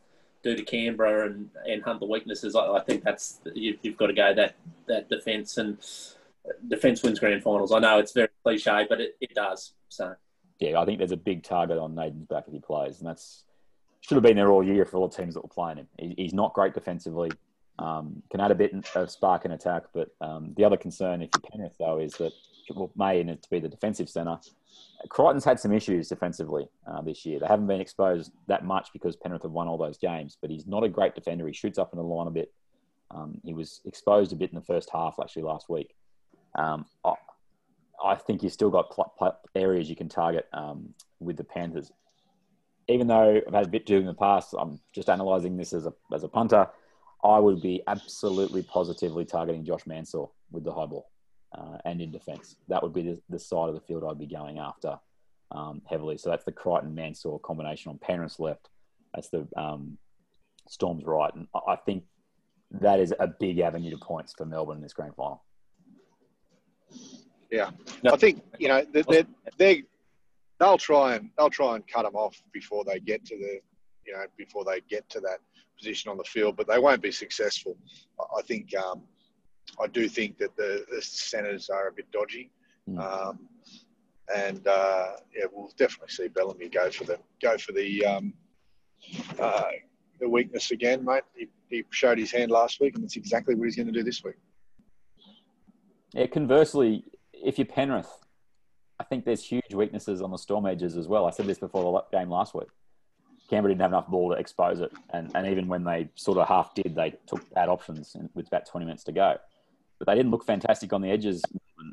[0.55, 2.55] do to Canberra and, and hunt the weaknesses.
[2.55, 4.55] I, I think that's you, you've got to go that
[4.87, 5.77] that defence and
[6.67, 7.71] defence wins grand finals.
[7.71, 9.73] I know it's very cliche, but it, it does.
[9.89, 10.15] So
[10.59, 13.43] yeah, I think there's a big target on Naden's back if he plays, and that's
[14.01, 15.87] should have been there all year for all the teams that were playing him.
[15.99, 17.31] He, he's not great defensively.
[17.79, 21.29] Um, can add a bit of spark in attack, but um, the other concern if
[21.35, 22.33] you're Penrith though is that
[22.75, 24.39] well, May needs to be the defensive centre.
[25.09, 27.39] Crichton's had some issues defensively uh, this year.
[27.39, 30.67] They haven't been exposed that much because Penrith have won all those games, but he's
[30.67, 31.47] not a great defender.
[31.47, 32.51] He shoots up in the line a bit.
[33.11, 35.95] Um, he was exposed a bit in the first half actually last week.
[36.55, 37.13] Um, I,
[38.03, 41.91] I, think you've still got pl- pl- areas you can target um, with the Panthers.
[42.89, 45.73] Even though I've had a bit to do in the past, I'm just analysing this
[45.73, 46.67] as a, as a punter.
[47.23, 51.07] I would be absolutely positively targeting Josh Mansour with the high ball
[51.57, 52.55] uh, and in defence.
[52.67, 54.99] That would be the, the, side of the field I'd be going after
[55.51, 56.17] um, heavily.
[56.17, 58.69] So that's the Crichton Mansour combination on Penrith's left.
[59.13, 59.97] That's the um,
[60.67, 61.33] Storm's right.
[61.33, 62.03] And I think
[62.71, 65.43] that is a big avenue to points for Melbourne in this grand final.
[67.49, 67.71] Yeah,
[68.05, 69.23] I think you know they
[69.57, 69.83] they
[70.59, 73.59] they'll try and they'll try and cut them off before they get to the
[74.05, 75.39] you know before they get to that
[75.77, 77.77] position on the field, but they won't be successful.
[78.37, 79.03] I think um,
[79.81, 82.51] I do think that the, the centres are a bit dodgy,
[82.89, 82.99] mm.
[82.99, 83.39] um,
[84.35, 88.33] and uh, yeah, we'll definitely see Bellamy go for the go for the um,
[89.39, 89.63] uh,
[90.19, 91.23] the weakness again, mate.
[91.35, 94.03] He, he showed his hand last week, and that's exactly what he's going to do
[94.03, 94.35] this week.
[96.13, 96.27] Yeah.
[96.27, 97.03] Conversely,
[97.33, 98.11] if you're Penrith,
[98.99, 101.25] I think there's huge weaknesses on the storm edges as well.
[101.25, 102.69] I said this before the game last week.
[103.49, 106.47] Canberra didn't have enough ball to expose it, and, and even when they sort of
[106.47, 109.37] half did, they took bad options with about 20 minutes to go.
[109.99, 111.41] But they didn't look fantastic on the edges.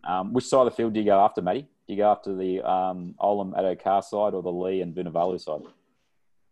[0.06, 1.62] Um, which side of the field do you go after, Matty?
[1.86, 5.62] Do you go after the um, Olam Addo-Carr side or the Lee and Vunivalu side?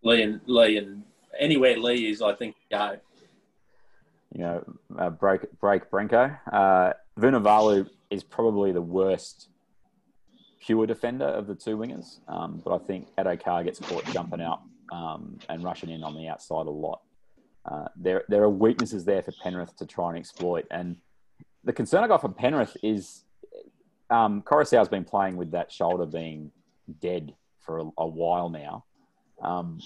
[0.03, 1.03] Lee and Lee and
[1.39, 2.97] anywhere Lee is, I think go.
[4.35, 4.65] You know,
[4.99, 6.39] uh, break break Brenko.
[6.51, 9.49] Uh, Vunivalu is probably the worst
[10.61, 14.63] pure defender of the two wingers, um, but I think Addo-Carr gets caught jumping out
[14.91, 17.01] um, and rushing in on the outside a lot.
[17.65, 20.67] Uh, there, there are weaknesses there for Penrith to try and exploit.
[20.71, 20.97] And
[21.65, 23.25] the concern I got from Penrith is
[24.11, 26.51] um, Koroisau's been playing with that shoulder being
[27.01, 28.85] dead for a, a while now.
[29.41, 29.81] Um,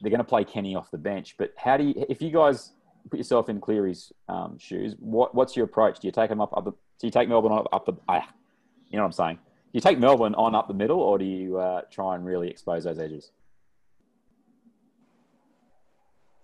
[0.00, 2.72] they're going to play Kenny off the bench, but how do you, if you guys
[3.10, 6.00] put yourself in Cleary's um, shoes, what, what's your approach?
[6.00, 8.26] Do you take him up, up the, do you take Melbourne up, up the, ah,
[8.90, 9.36] you know what I'm saying?
[9.36, 12.48] Do you take Melbourne on up the middle or do you uh, try and really
[12.48, 13.30] expose those edges?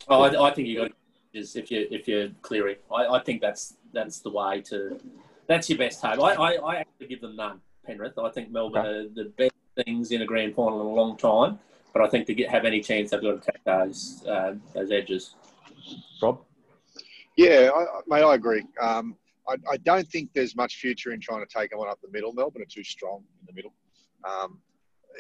[0.08, 0.90] Oh, I, I think you got
[1.32, 2.78] is if you if you're Cleary.
[2.92, 4.98] I, I think that's that's the way to.
[5.46, 6.20] That's your best hope.
[6.20, 7.60] I, I, I actually give them none.
[7.84, 8.18] Penrith.
[8.18, 8.88] I think Melbourne okay.
[8.88, 9.52] are the best
[9.84, 11.58] things in a grand final in a long time.
[11.92, 14.92] But I think to get have any chance, they've got to take those uh, those
[14.92, 15.34] edges.
[16.22, 16.40] Rob.
[17.36, 18.64] Yeah, I, mate, I agree.
[18.80, 19.16] Um,
[19.48, 22.32] I, I, don't think there's much future in trying to take one up the middle.
[22.32, 23.72] Melbourne are too strong in the middle.
[24.24, 24.58] Um,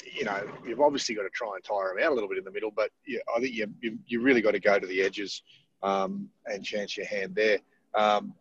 [0.04, 2.44] you know, you've obviously got to try and tire them out a little bit in
[2.44, 5.02] the middle, but yeah, I think you, you, you really got to go to the
[5.02, 5.42] edges
[5.82, 7.58] um, and chance your hand there.
[7.94, 8.34] Um,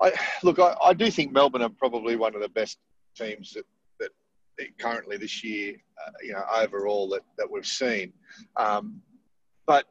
[0.00, 2.78] I, look, I, I, do think Melbourne are probably one of the best
[3.16, 3.64] teams that,
[3.98, 5.74] that currently this year,
[6.06, 8.12] uh, you know, overall that, that we've seen.
[8.56, 9.00] Um,
[9.66, 9.86] but,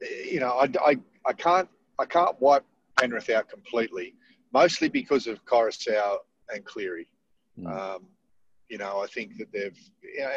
[0.00, 2.64] you know, I, I, I, can't, I can't wipe
[2.98, 4.14] Penrith out completely,
[4.52, 6.18] mostly because of Koroisau
[6.52, 7.06] and Cleary.
[7.58, 8.00] Mm.
[8.70, 9.76] you know, I think that they've,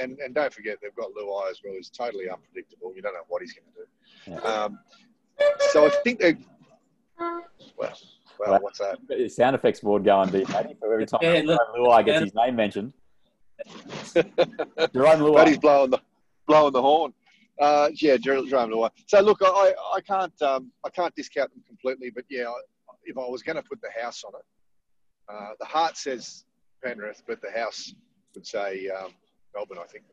[0.02, 2.94] and, and don't forget, they've got Luai as well, who's totally unpredictable.
[2.96, 4.32] You don't know what he's going to do.
[4.32, 4.52] Yeah.
[4.52, 4.80] Um,
[5.72, 6.38] so I think they.
[7.78, 7.98] Well,
[8.40, 9.32] well, well, what's that?
[9.32, 10.76] Sound effects board going deep, Matty.
[10.80, 12.24] For every time yeah, look, Luai gets yeah.
[12.26, 12.94] his name mentioned.
[14.16, 15.36] Jarome Luai.
[15.36, 16.00] Matty's blowing the
[16.48, 17.14] blowing the horn.
[17.60, 18.90] Uh, yeah, Jarome Luai.
[19.08, 22.52] So look, I, I can't um, I can't discount them completely, but yeah,
[23.06, 24.46] if I was going to put the house on it,
[25.34, 26.46] uh, the heart says
[26.84, 27.94] Penrith, but the house
[28.36, 29.12] would say um,
[29.56, 29.78] Melbourne.
[29.82, 30.06] I think.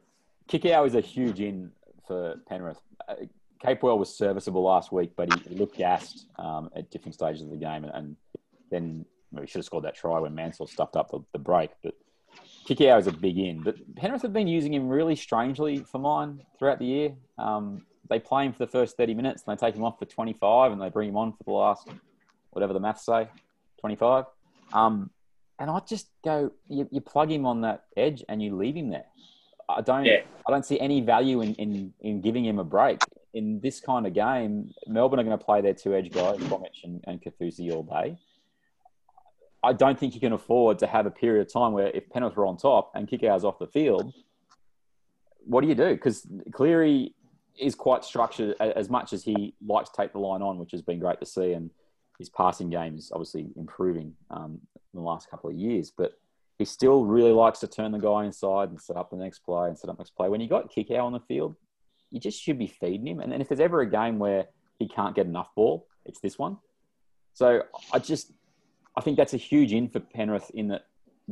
[0.48, 1.70] Kikau is a huge in
[2.06, 2.80] for Penrith.
[3.64, 7.51] Capewell was serviceable last week, but he, he looked gassed um, at different stages of
[7.51, 8.16] the game, and, and
[8.70, 11.70] then well, he should have scored that try when Mansour stuffed up the, the break.
[11.83, 11.94] But
[12.66, 13.62] Kikau is a big in.
[13.62, 17.12] But Penrith have been using him really strangely for mine throughout the year.
[17.38, 20.07] Um, they play him for the first 30 minutes, and they take him off for
[20.07, 21.88] 25, and they bring him on for the last,
[22.51, 23.29] whatever the maths say,
[23.81, 24.25] 25.
[24.73, 25.11] Um,
[25.59, 28.88] and I just go, you, you plug him on that edge and you leave him
[28.88, 29.05] there.
[29.68, 30.07] I don't.
[30.07, 30.23] Yeah.
[30.49, 32.99] I don't see any value in, in, in giving him a break
[33.35, 34.73] in this kind of game.
[34.87, 37.23] Melbourne are going to play their two edge guys, Bromwich and, and
[37.73, 38.16] all day.
[39.62, 42.37] I don't think you can afford to have a period of time where if Penrith
[42.38, 44.12] are on top and kick ours off the field,
[45.45, 45.90] what do you do?
[45.90, 47.14] Because Cleary
[47.59, 50.81] is quite structured as much as he likes to take the line on, which has
[50.81, 51.53] been great to see.
[51.53, 51.71] And
[52.19, 55.93] his passing game is obviously improving um, in the last couple of years.
[55.97, 56.12] But
[56.59, 59.69] he still really likes to turn the guy inside and set up the next play
[59.69, 60.29] and set up next play.
[60.29, 61.55] When you got Kikau on the field,
[62.11, 63.20] you just should be feeding him.
[63.20, 64.46] And then if there's ever a game where
[64.79, 66.59] he can't get enough ball, it's this one.
[67.35, 68.33] So I just,
[68.96, 70.87] I think that's a huge in for Penrith in that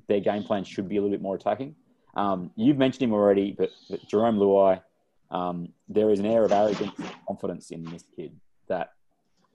[0.06, 1.74] their game plan should be a little bit more attacking.
[2.14, 4.80] Um, you've mentioned him already, but, but Jarome Luai,
[5.30, 8.32] um, there is an air of arrogance and confidence in this kid
[8.68, 8.92] that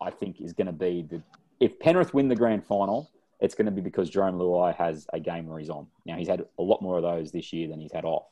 [0.02, 1.22] I think is going to be the.
[1.60, 3.10] If Penrith win the grand final,
[3.40, 5.88] it's going to be because Jarome Luai has a game where he's on.
[6.06, 8.26] Now he's had a lot more of those this year than he's had off.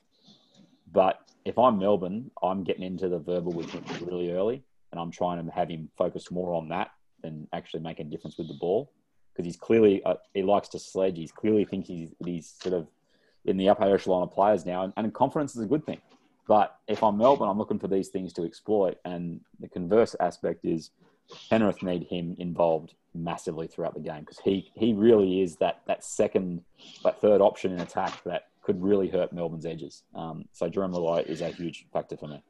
[0.91, 5.11] But if I'm Melbourne, I'm getting into the verbal with him really early, and I'm
[5.11, 8.55] trying to have him focus more on that than actually making a difference with the
[8.55, 8.91] ball
[9.33, 11.17] because he's clearly uh, he likes to sledge.
[11.17, 12.87] He's clearly thinks he's he's sort of
[13.45, 16.01] in the upper echelon of players now, and, and confidence is a good thing.
[16.47, 20.65] But if I'm Melbourne, I'm looking for these things to exploit, and the converse aspect
[20.65, 20.91] is
[21.49, 26.03] Penrith need him involved massively throughout the game because he he really is that that
[26.03, 26.61] second,
[27.03, 30.03] that third option in attack that could really hurt Melbourne's edges.
[30.15, 32.43] Um, so Jarome Luai is a huge factor for me.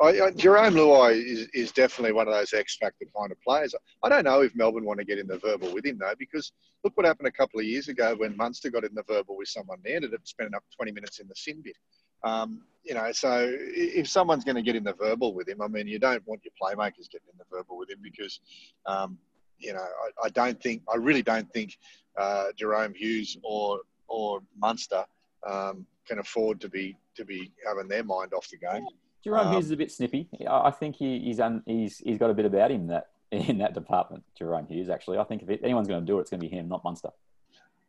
[0.00, 3.74] I, Jerome Luai is, is definitely one of those X factor kind of players.
[4.02, 6.52] I don't know if Melbourne want to get in the verbal with him though, because
[6.84, 9.48] look what happened a couple of years ago when Munster got in the verbal with
[9.48, 9.78] someone.
[9.82, 11.76] They ended up spending up 20 minutes in the sin bit.
[12.24, 15.68] Um, you know, so if someone's going to get in the verbal with him, I
[15.68, 18.40] mean, you don't want your playmakers getting in the verbal with him because,
[18.84, 19.18] um,
[19.58, 21.78] you know, I, I don't think, I really don't think
[22.18, 25.04] uh, Jahrome Hughes or or Munster
[25.46, 28.86] um, can afford to be to be having their mind off the game.
[29.24, 30.28] Jahrome Um, Hughes is a bit snippy.
[30.48, 33.58] I I think he, he's un, he's he's got a bit about him that in
[33.58, 34.22] that department.
[34.40, 36.48] Jahrome Hughes, actually, I think if it, anyone's going to do it, it's going to
[36.48, 37.10] be him, not Munster.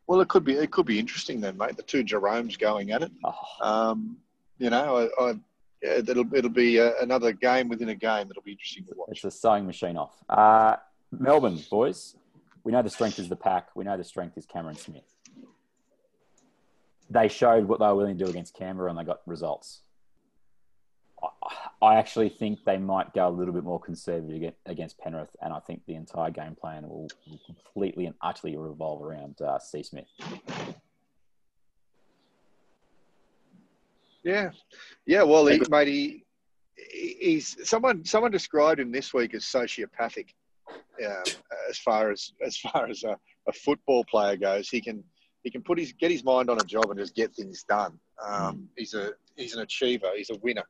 [0.08, 1.76] Well, it could be it could be interesting then, mate.
[1.76, 3.12] The two Jeromes going at it.
[3.62, 4.18] Um,
[4.58, 5.30] you know, I, I,
[5.84, 8.28] yeah, it'll it'll be uh, another game within a game.
[8.30, 9.10] It'll be interesting to watch.
[9.12, 10.16] It's a sewing machine off.
[10.30, 10.78] Uh,
[11.12, 12.16] Melbourne boys,
[12.64, 13.68] we know the strength is the pack.
[13.76, 15.04] We know the strength is Cameron Smith.
[17.10, 19.82] They showed what they were willing to do against Canberra, and they got results.
[21.24, 21.30] I-
[21.82, 25.60] I actually think they might go a little bit more conservative against Penrith, and I
[25.60, 29.84] think the entire game plan will will completely and utterly revolve around uh, C.
[29.84, 30.08] Smith.
[34.24, 34.50] Yeah,
[35.06, 35.24] yeah.
[35.24, 36.26] Well, he, mate, he,
[36.76, 38.04] he's someone.
[38.04, 40.30] Someone described him this week as sociopathic.
[41.06, 41.24] Um,
[41.70, 43.18] as far as as far as a,
[43.48, 45.04] a football player goes, he can
[45.48, 47.98] he can put his get his mind on a job and just get things done.
[48.22, 50.10] Um, he's a he's an achiever.
[50.14, 50.66] He's a winner.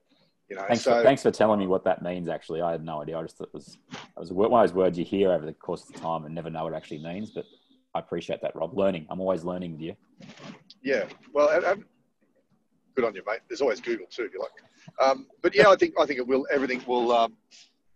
[0.49, 0.65] You know.
[0.67, 2.29] Thanks, so for, thanks for telling me what that means.
[2.29, 3.17] Actually, I had no idea.
[3.17, 5.53] I just thought it was it was one of those words you hear over the
[5.53, 7.31] course of time and never know what it actually means.
[7.31, 7.45] But
[7.95, 8.77] I appreciate that, Rob.
[8.77, 9.07] Learning.
[9.09, 9.95] I'm always learning with you.
[10.83, 11.05] yeah.
[11.33, 11.83] Well, and
[12.95, 13.39] good on you, mate.
[13.49, 15.09] There's always Google too, if you like.
[15.09, 16.45] Um, but yeah, I think I think it will.
[16.53, 17.35] Everything will um,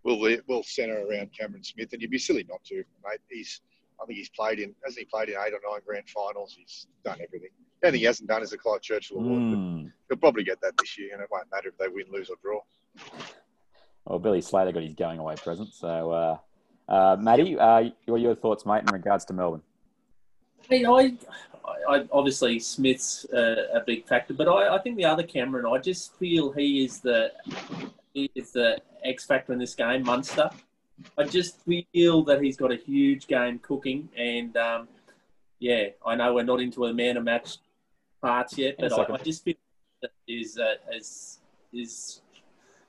[0.02, 0.18] will
[0.48, 3.20] will centre around Cameron Smith, and you'd be silly not to, mate.
[3.30, 3.60] He's
[4.02, 6.54] I think he's played in hasn't he played in eight or nine grand finals.
[6.58, 7.50] He's done everything.
[7.80, 9.40] The only thing he hasn't done is the Clive Churchill Award.
[9.40, 9.84] Mm.
[9.84, 12.30] But he'll probably get that this year, and it won't matter if they win, lose,
[12.30, 12.60] or draw.
[14.04, 15.72] Well, Billy Slater got his going away present.
[15.72, 16.38] So, uh,
[16.88, 19.62] uh, Matty, uh, what are your thoughts, mate, in regards to Melbourne?
[20.68, 21.14] Hey, I,
[21.88, 25.78] I obviously Smith's uh, a big factor, but I, I think the other Cameron, I
[25.78, 27.32] just feel he is the
[28.14, 30.04] he is the X factor in this game.
[30.04, 30.50] Munster,
[31.18, 34.88] I just feel that he's got a huge game cooking, and um,
[35.58, 37.58] yeah, I know we're not into a man of match
[38.20, 39.14] parts yet, but I.
[39.14, 39.54] I just feel
[40.02, 41.38] that is uh, is
[41.72, 42.20] is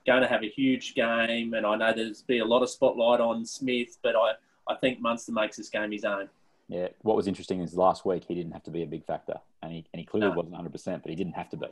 [0.06, 3.20] going to have a huge game, and I know there's be a lot of spotlight
[3.20, 4.34] on Smith, but I
[4.68, 6.30] I think Munster makes this game his own.
[6.70, 9.36] Yeah, what was interesting is last week he didn't have to be a big factor,
[9.62, 10.36] and he, and he clearly No.
[10.36, 11.68] wasn't 100%, but he didn't have to be.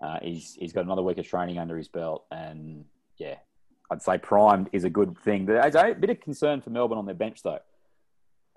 [0.00, 2.84] Uh, he's, he's got another week of training under his belt, and
[3.18, 3.34] yeah,
[3.90, 5.46] I'd say primed is a good thing.
[5.46, 7.60] There's a bit of concern for Melbourne on their bench, though.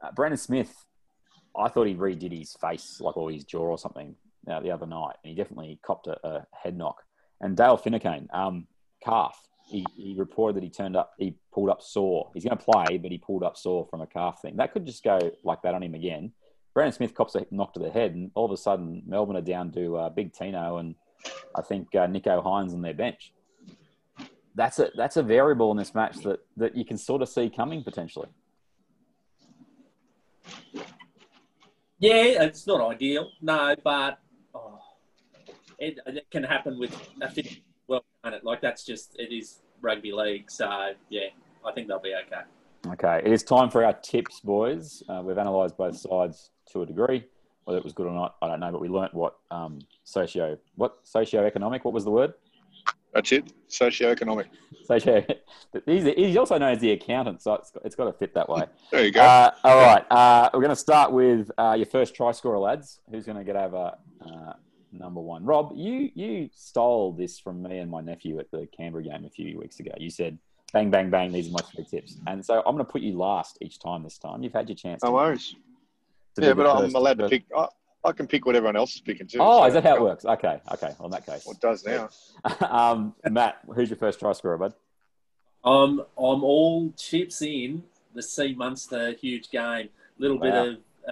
[0.02, 0.86] Uh, Brandon Smith,
[1.58, 4.16] I thought he redid his face, like or his jaw or something,
[4.50, 7.04] uh, the other night, and he definitely copped a, a head knock.
[7.42, 8.68] And Dale Finucane, um,
[9.04, 9.38] calf.
[9.68, 12.32] He, he reported that he turned up, he pulled up sore.
[12.34, 14.56] He's going to play, but he pulled up sore from a calf thing.
[14.56, 16.32] That could just go like that on him again.
[16.74, 19.42] Brandon Smith cops a knock to the head, and all of a sudden, Melbourne are
[19.42, 20.96] down to uh, Big Tino and
[21.56, 23.34] I think uh, Nicho Hynes on their bench.
[24.56, 27.50] That's a that's a variable in this match that, that you can sort of see
[27.50, 28.28] coming potentially.
[32.00, 34.20] Yeah, it's not ideal, no, but
[34.56, 34.80] oh,
[35.78, 36.96] it, it can happen with.
[37.88, 38.44] Well, can't it?
[38.44, 40.50] like that's just it is rugby league.
[40.50, 41.28] So yeah,
[41.66, 42.42] I think they'll be okay.
[42.88, 45.04] Okay, it is time for our tips, boys.
[45.10, 47.26] Uh, we've analysed both sides to a degree.
[47.66, 50.58] Whether it was good or not, I don't know, but we learnt what um, socio
[50.76, 51.84] what socio-economic.
[51.84, 52.34] What was the word?
[53.14, 53.54] That's it.
[53.70, 54.46] Socioeconomic.
[54.86, 55.26] Socio.
[55.86, 58.50] He's, he's also known as the accountant, so it's got, it's got to fit that
[58.50, 58.64] way.
[58.92, 59.22] There you go.
[59.22, 63.00] Uh, all right, uh, we're going to start with uh, your first try scorer, lads.
[63.12, 63.94] Who's going to get over
[64.26, 64.54] uh,
[64.92, 65.46] number one?
[65.46, 69.30] Rob, you you stole this from me and my nephew at the Canberra game a
[69.30, 69.92] few weeks ago.
[70.00, 70.40] You said,
[70.74, 73.16] "Bang, bang, bang." These are my three tips, and so I'm going to put you
[73.16, 74.02] last each time.
[74.02, 75.04] This time, you've had your chance.
[75.04, 75.56] No worries.
[76.40, 77.44] Yeah, but I'm allowed to pick.
[77.56, 77.68] I,
[78.04, 79.40] I can pick what everyone else is picking too.
[79.42, 80.26] Oh, so- is that how it works?
[80.26, 80.94] Okay, okay.
[80.98, 82.10] Well, in that case, Well, it does now.
[82.70, 84.74] um, Matt, who's your first try scorer, bud?
[85.64, 87.84] Um, I'm all chips in
[88.16, 89.90] the C Munster huge game.
[90.18, 90.44] Little Wow.
[90.44, 90.76] bit of
[91.08, 91.12] uh,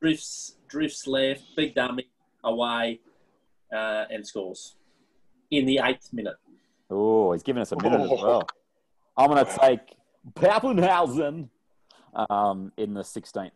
[0.00, 2.06] drifts, drifts left, big dummy
[2.44, 3.00] away,
[3.74, 4.76] uh, and scores
[5.50, 6.36] in the eighth minute.
[6.90, 8.22] Oh, he's giving us a minute as Oh.
[8.26, 8.48] well.
[9.16, 9.80] I'm going to take
[10.34, 11.48] Papenhuyzen
[12.30, 13.50] um, in the 16th.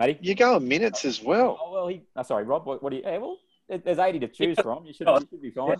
[0.00, 0.18] Matty?
[0.22, 1.58] You go in minutes as well.
[1.62, 2.00] Oh, well, he.
[2.16, 2.64] Oh, sorry, Rob.
[2.64, 3.02] What, what do you.
[3.04, 3.36] Yeah, well,
[3.68, 4.86] there's 80 to choose from.
[4.86, 5.76] You should, you should be fine.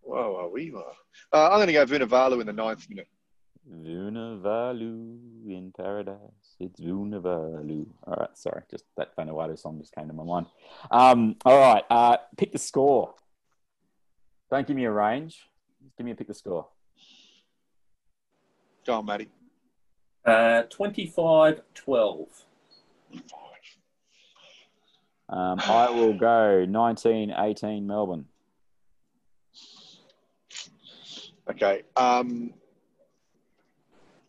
[0.00, 0.82] Whoa, whoa, we were.
[1.32, 3.08] Uh, I'm going to go Vunivalu in the ninth minute.
[3.70, 6.56] Vunavalu in paradise.
[6.58, 7.86] It's Vunavalu.
[8.06, 8.62] All right, sorry.
[8.70, 10.46] Just that Vanuatu song just came to my mind.
[10.90, 13.14] Um, all right, uh, pick the score.
[14.50, 15.46] Don't give me a range.
[15.84, 16.68] Just give me a pick the score.
[18.86, 19.28] Go on, Matty.
[20.24, 22.28] Uh, 25 12.
[25.28, 28.26] Um, I will go 1918 Melbourne.
[31.50, 31.82] Okay.
[31.96, 32.52] Um,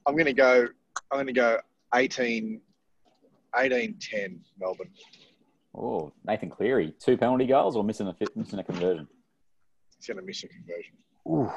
[0.05, 0.67] I'm going to go.
[1.11, 1.59] I'm going to go
[1.93, 2.59] 18,
[3.55, 4.89] 18 10 Melbourne.
[5.75, 9.07] Oh, Nathan Cleary, two penalty goals or missing a fit, missing a conversion.
[9.97, 10.93] He's going to miss a conversion.
[11.27, 11.51] Ooh,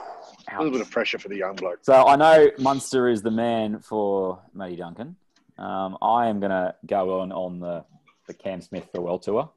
[0.53, 1.79] A little bit of pressure for the young bloke.
[1.83, 5.17] So I know Munster is the man for Matty Duncan.
[5.61, 7.85] Um, I am going to go on on the,
[8.27, 9.51] the Cam Smith farewell tour.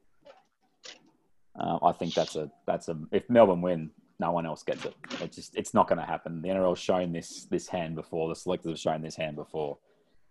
[1.56, 4.94] Um, I think that's a that's a if Melbourne win, no one else gets it.
[5.20, 6.42] It just it's not going to happen.
[6.42, 8.28] The NRL's shown this this hand before.
[8.28, 9.78] The selectors have shown this hand before,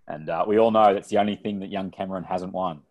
[0.07, 2.81] and uh, we all know that's the only thing that young Cameron hasn't won.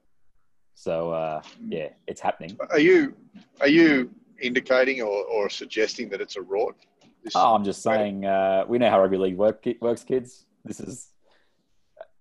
[0.74, 2.56] So uh, yeah, it's happening.
[2.70, 3.14] Are you
[3.60, 6.74] are you indicating or, or suggesting that it's a rort?
[7.22, 10.46] This- Oh, I'm just saying, uh, we know how rugby league work, works, kids.
[10.64, 11.11] This is,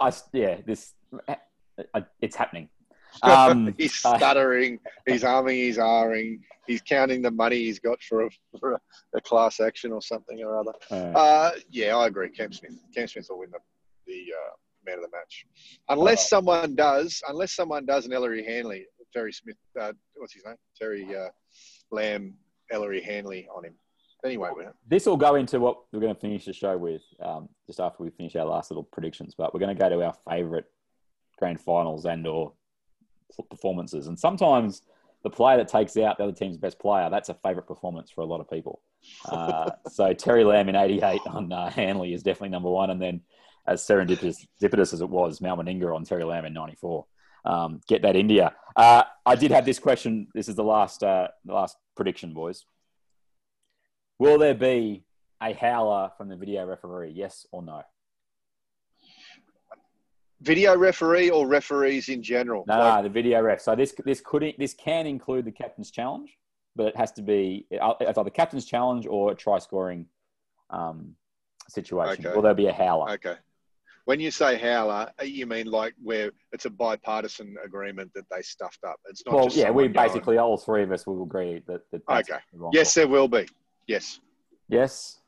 [0.02, 0.94] I yeah, this,
[1.28, 2.70] uh, it's happening.
[3.24, 4.80] Um, he's uh, stuttering.
[5.06, 5.58] he's arming.
[5.58, 6.40] He's ahring.
[6.66, 8.80] He's counting the money he's got for a, for a,
[9.16, 10.72] a class action or something or other.
[10.90, 12.30] uh, Uh, yeah, I agree.
[12.30, 12.72] Cam Smith.
[12.96, 13.60] Cam Smith will win the
[14.08, 14.52] the uh,
[14.86, 15.46] man of the match,
[15.90, 17.22] unless someone does.
[17.28, 19.58] Unless someone does an Ellery Hanley, Terry Smith.
[19.80, 20.56] Uh, what's his name?
[20.80, 21.28] Terry uh,
[21.92, 22.34] Lamb,
[22.72, 23.74] Ellery Hanley on him.
[24.24, 24.50] Anyway,
[24.88, 28.04] this will go into what we're going to finish the show with, um, just after
[28.04, 29.34] we finish our last little predictions.
[29.36, 30.66] But we're going to go to our favourite
[31.38, 32.54] grand finals and or
[33.50, 34.84] performances, and sometimes
[35.24, 38.22] the player that takes out the other team's best player, that's a favourite performance for
[38.22, 38.82] a lot of people.
[39.26, 43.22] Uh, so Terry Lamb in '88 on uh, Hanley is definitely number one, and then
[43.68, 47.06] as serendipitous serendipitous as it was, Mal Meninga on Terry Lamb in '94.
[47.44, 48.54] Um, get that India.
[48.76, 50.28] Uh, I did have this question.
[50.34, 52.66] This is the last uh, the last prediction, boys.
[54.22, 55.04] Will there be
[55.42, 57.14] a howler from the video referee?
[57.16, 57.82] Yes or no?
[60.42, 62.64] video referee or referees in general.
[62.68, 63.62] No, Like, no, the video ref.
[63.62, 66.38] So this this could this can include the captain's challenge,
[66.76, 70.06] but it has to be it's either captain's challenge or a try scoring
[70.70, 71.16] um,
[71.68, 72.24] situation.
[72.24, 72.36] Okay.
[72.36, 73.10] Will there be a howler?
[73.14, 73.38] Okay.
[74.06, 78.44] When you say howler, uh, you mean like where it's a bipartisan agreement that they
[78.44, 79.00] stuffed up.
[79.10, 81.82] It's not well, yeah, we someone going, basically all three of us will agree that.
[81.92, 82.40] that that's Okay.
[82.54, 83.02] the Yes, call.
[83.02, 83.48] there will be.
[83.88, 84.20] Yes.
[84.70, 85.20] Yes,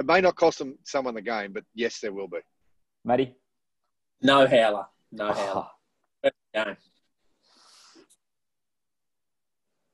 [0.00, 2.38] It may not cost them someone the game, but yes, there will be.
[3.04, 3.34] Matty.
[4.22, 4.86] No howler.
[5.12, 5.66] No Oh, howler.
[6.22, 6.76] First game.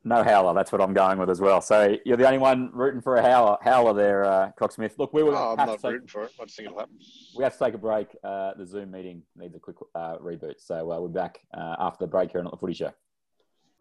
[0.05, 0.53] no howler.
[0.55, 1.61] That's what I'm going with as well.
[1.61, 4.99] So you're the only one rooting for a howler, howler there, uh, Cocksmith.
[4.99, 6.33] Look, we will Oh, I'm not take, rooting for it.
[6.41, 6.99] I just think it'll happen.
[7.37, 8.09] we have to take a break.
[8.23, 10.55] Uh, the Zoom meeting needs a quick uh, reboot.
[10.59, 12.93] So uh, we're back uh, after the break here on the Footy Show.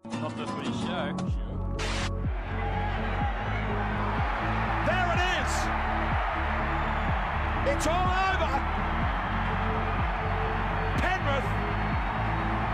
[0.05, 1.82] Not the footy show.
[7.65, 8.53] It's all over.
[10.99, 11.47] Penrith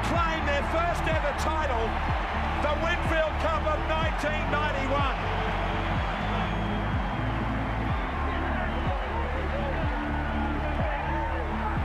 [0.09, 1.85] claim their first ever title,
[2.65, 5.29] the Winfield Cup of 1991.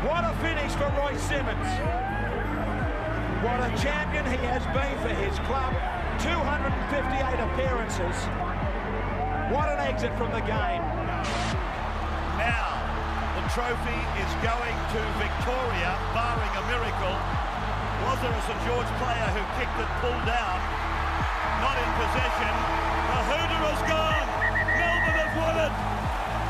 [0.09, 1.69] What a finish for Roy Simmons.
[3.45, 5.75] What a champion he has been for his club
[6.21, 8.17] 258 appearances.
[9.53, 10.94] What an exit from the game.
[13.55, 17.17] Trophy is going to Victoria, barring a miracle.
[18.03, 20.63] Was there a St George player who kicked it, pulled out?
[21.63, 22.55] Not in possession.
[23.15, 24.27] The hooter has gone.
[24.75, 25.75] Melbourne have won it.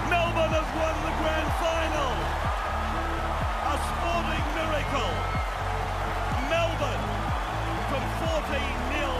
[0.08, 2.12] Melbourne have won the grand final.
[3.68, 5.12] A sporting miracle.
[6.48, 7.04] Melbourne,
[7.92, 8.04] from
[8.48, 8.48] 14
[8.96, 9.12] 0,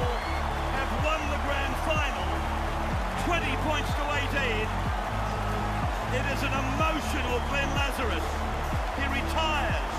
[0.72, 2.28] have won the grand final.
[3.28, 4.05] 20 points to
[4.89, 4.93] 18.
[6.15, 8.23] It is an emotional Glenn Lazarus.
[8.95, 9.91] He retires.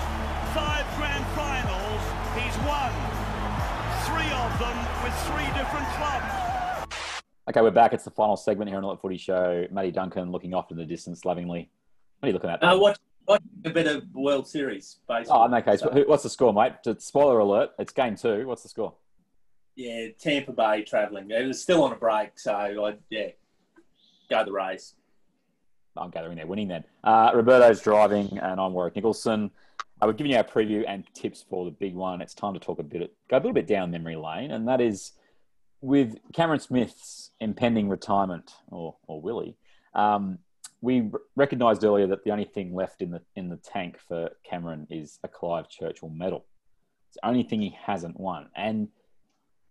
[0.55, 2.01] Five grand finals.
[2.39, 2.91] He's won.
[4.07, 6.91] Three of them with three different clubs.
[7.49, 7.91] Okay, we're back.
[7.93, 9.67] It's the final segment here on the Let Footy Show.
[9.71, 11.69] Matty Duncan looking off in the distance lovingly.
[12.19, 12.63] What are you looking at?
[12.63, 12.97] Uh, watch,
[13.27, 15.41] watch a bit of World Series baseball.
[15.41, 16.73] Oh, in that case, who- what's the score, mate?
[17.01, 18.47] Spoiler alert, it's game two.
[18.47, 18.93] What's the score?
[19.75, 21.29] Yeah, Tampa Bay travelling.
[21.29, 23.31] It was still on a break, so I yeah,
[24.29, 24.95] go the race.
[25.97, 26.83] I'm gathering they're winning then.
[27.03, 29.51] Uh, Roberto's driving, and I'm Warwick Nicholson.
[30.01, 32.21] I was giving you our preview and tips for the big one.
[32.21, 34.81] It's time to talk a bit, go a little bit down memory lane, and that
[34.81, 35.13] is
[35.81, 39.55] with Cameron Smith's impending retirement, or or Willie.
[39.93, 40.39] Um,
[40.81, 44.87] we recognised earlier that the only thing left in the in the tank for Cameron
[44.89, 46.45] is a Clive Churchill medal.
[47.07, 48.89] It's the only thing he hasn't won, and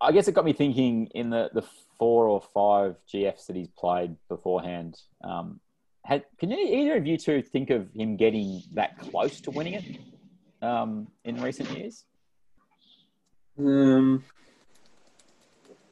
[0.01, 1.65] I guess it got me thinking in the, the
[1.99, 4.99] four or five GFs that he's played beforehand.
[5.23, 5.61] Um,
[6.05, 9.85] had, can either of you two think of him getting that close to winning it
[10.63, 12.05] um, in recent years?
[13.59, 14.25] Um,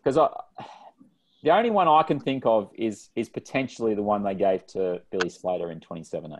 [0.02, 0.28] Because I,
[1.42, 5.00] the only one I can think of is is potentially the one they gave to
[5.10, 6.38] Billy Slater in 2017.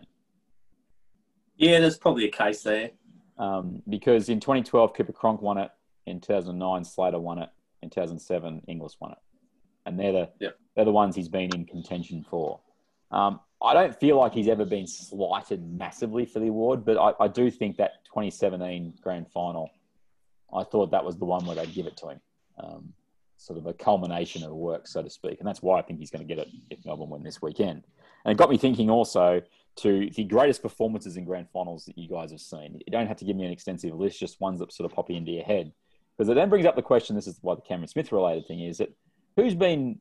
[1.57, 2.91] yeah, there's probably a case there.
[3.39, 5.71] Um, because in 2012, Cooper Cronk won it.
[6.07, 7.49] In 2009, Slater won it.
[7.83, 9.19] In 2007, Inglis won it.
[9.87, 10.57] And they're the Yep.
[10.77, 12.61] they're the ones he's been in contention for.
[13.13, 17.25] Um, I don't feel like he's ever been slighted massively for the award, but I,
[17.25, 19.71] I do think that 2017 grand final,
[20.53, 22.21] I thought that was the one where they'd give it to him.
[22.59, 22.93] Um,
[23.37, 25.39] sort of a culmination of work, so to speak.
[25.39, 27.85] And that's why I think he's going to get it if Melbourne win this weekend.
[28.25, 29.43] And it got me thinking also
[29.77, 32.81] to the greatest performances in grand finals that you guys have seen.
[32.87, 35.11] You don't have to give me an extensive list, just ones that sort of pop
[35.11, 35.73] into your head.
[36.17, 38.61] Because it then brings up the question this is why the Cameron Smith related thing
[38.61, 38.95] is that
[39.37, 39.99] who's been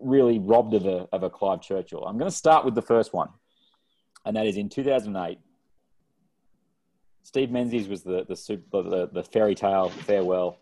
[0.00, 2.04] really robbed of a, of a Clive Churchill?
[2.04, 3.28] I'm going to start with the first one,
[4.24, 5.38] and that is in 2008.
[7.22, 10.58] Steve Menzies was the the, super, the, the fairy tale farewell.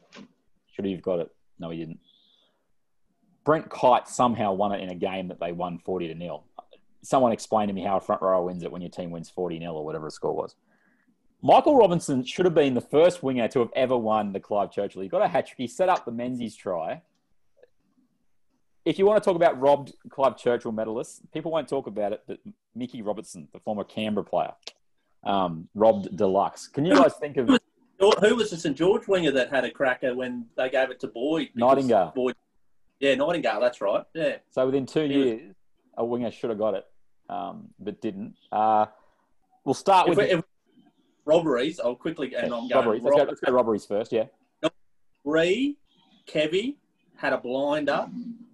[0.72, 1.30] Should have got it?
[1.58, 1.98] No, he didn't.
[3.44, 6.44] Brent Kite somehow won it in a game that they won 40 to nil.
[7.02, 9.58] Someone explained to me how a front rower wins it when your team wins 40
[9.58, 10.54] nil or whatever the score was.
[11.42, 15.02] Michael Robertson should have been the first winger to have ever won the Clive Churchill.
[15.02, 15.58] He got a hat trick.
[15.58, 17.02] He set up the Menzies try.
[18.84, 22.22] If you want to talk about robbed Clive Churchill medalists, people won't talk about it,
[22.26, 22.38] but
[22.74, 24.52] Mickey Robertson, the former Canberra player,
[25.24, 26.66] um, robbed deluxe.
[26.66, 30.14] Can you guys think of Who was the St George winger that had a cracker
[30.16, 31.50] when they gave it to Boyd?
[31.54, 32.12] Nightingale?
[32.14, 32.34] Boyd,
[32.98, 33.60] yeah, Nightingale.
[33.60, 34.04] That's right.
[34.14, 34.36] Yeah.
[34.50, 35.54] So within two years,
[35.96, 36.84] a winger should have got it,
[37.28, 38.34] um, but didn't.
[38.50, 38.86] Uh,
[39.64, 40.42] we'll start If with we-
[41.24, 41.78] robberies.
[41.78, 42.70] I'll quickly and I'm going.
[42.72, 43.02] robberies.
[43.04, 44.10] Let's go, let's go robberies first.
[44.10, 44.24] Yeah.
[45.24, 45.76] Ree,
[46.26, 46.74] Kevy
[47.16, 48.08] had a blinder,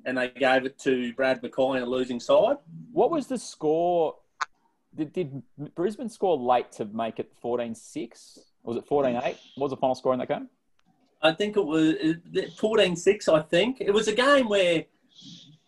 [0.09, 2.56] and they gave it to Brad McCoy in a losing side.
[2.92, 4.16] What was the score?
[4.96, 5.42] Did, did
[5.74, 8.38] Brisbane score late to make it 14-6?
[8.62, 9.22] Was it 14-8?
[9.22, 10.48] What was the final score in that game?
[11.20, 11.94] I think it was
[12.32, 13.82] 14-6, I think.
[13.82, 14.86] It was a game where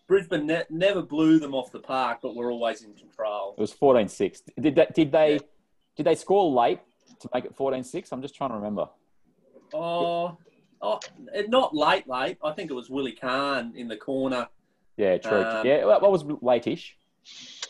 [0.08, 3.54] Brisbane ne- never blew them off the park, but were always in control.
[3.58, 4.40] It was 14-6.
[4.58, 4.94] Did that?
[4.94, 5.40] Did they?
[5.96, 6.80] Did they score late
[7.20, 8.08] to make it 14-6?
[8.10, 8.88] I'm just trying to remember.
[9.74, 10.38] Oh,
[10.82, 10.98] oh,
[11.48, 12.38] not late, late.
[12.42, 14.48] I think it was Willie Carne in the corner.
[14.96, 15.42] Yeah, true.
[15.42, 16.96] Um, yeah, that was late-ish.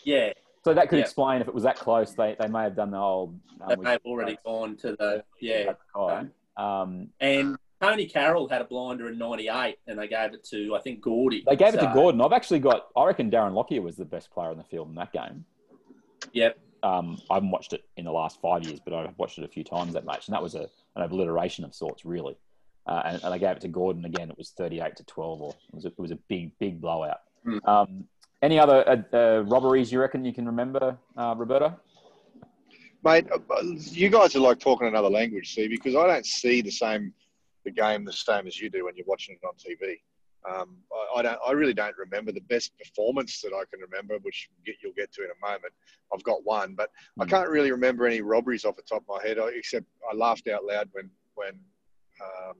[0.05, 0.33] Yeah,
[0.65, 1.05] So that could Yeah.
[1.05, 2.13] explain if it was that close.
[2.15, 3.39] They they may have done the old.
[3.61, 5.73] um, they may have already gone to the yeah.
[6.57, 10.81] Um, And Tonie Carroll had a blinder in '98, and they gave it to I
[10.81, 11.43] think Gordy.
[11.47, 12.25] They gave it to Gorden.
[12.25, 12.89] I've actually got.
[12.97, 15.45] I reckon Darren Lockyer was the best player in the field in that game.
[16.33, 16.59] Yep.
[16.83, 19.49] Um, I haven't watched it in the last five years, but I've watched it a
[19.49, 22.37] few times that match, and that was a, an obliteration of sorts, really.
[22.91, 24.31] Uh, and, and they gave it to Gorden again.
[24.31, 27.21] It was thirty-eight to twelve, or it was a, it was a big, big blowout.
[27.45, 27.59] Hmm.
[27.65, 28.05] Um,
[28.43, 31.79] any other uh, uh, robberies you reckon you can remember, uh, Roberto?
[33.05, 36.71] Mate, uh, you guys are like talking another language, see, because I don't see the
[36.71, 37.13] same
[37.65, 40.01] the game the same as you do when you're watching it on TV.
[40.51, 41.39] Um, I, I don't.
[41.47, 45.13] I really don't remember the best performance that I can remember, which get, you'll get
[45.13, 45.73] to in a moment.
[46.13, 49.29] I've got one, but I can't really remember any robberies off the top of my
[49.29, 51.53] head, except I laughed out loud when when
[52.21, 52.57] um,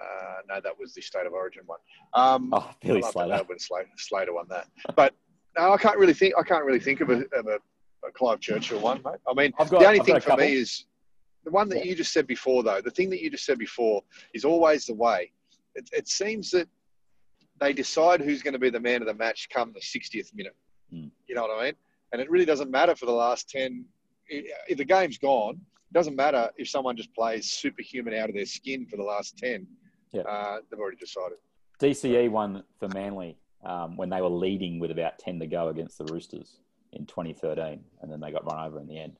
[0.00, 1.78] Uh, no, that was the State of Origin one.
[2.14, 3.42] Um, oh, Billy Slater.
[3.46, 4.68] when Slater, Slater won that.
[4.94, 5.14] But
[5.56, 6.34] no, I can't really think.
[6.38, 7.58] I can't really think of a, of a,
[8.06, 9.14] a Clive Churchill one, mate.
[9.28, 10.84] I mean, got- the only I've thing for me is
[11.44, 12.80] the one that you just said before, though.
[12.80, 14.02] The thing that you just said before
[14.34, 15.30] is always the way.
[15.74, 16.68] It, it seems that
[17.60, 20.56] they decide who's going to be the man of the match come the 60th minute.
[20.90, 21.06] Hmm.
[21.26, 21.74] You know what I mean?
[22.12, 23.84] And it really doesn't matter for the last 10.
[24.28, 28.46] If the game's gone, it doesn't matter if someone just plays superhuman out of their
[28.46, 29.66] skin for the last 10.
[30.12, 30.22] Yeah.
[30.22, 31.38] Uh, they've already decided.
[31.80, 35.98] DCE won for Manly um, when they were leading with about 10 to go against
[35.98, 36.58] the Roosters
[36.92, 39.16] in 2013, and then they got run over in the end.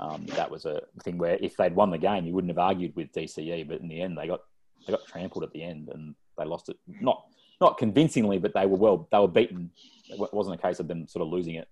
[0.00, 2.94] Um, that was a thing where if they'd won the game, you wouldn't have argued
[2.94, 4.40] with DCE, but in the end, they got
[4.86, 6.76] they got trampled at the end and they lost it.
[6.86, 7.24] Not
[7.60, 9.70] not convincingly, but they were well they were beaten.
[10.08, 11.68] It wasn't a case of them sort of losing it.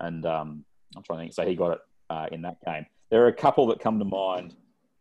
[0.00, 0.64] And um,
[0.96, 1.34] I'm trying to think.
[1.34, 1.80] So he got it
[2.10, 2.86] uh, in that game.
[3.10, 4.54] There are a couple that come to mind.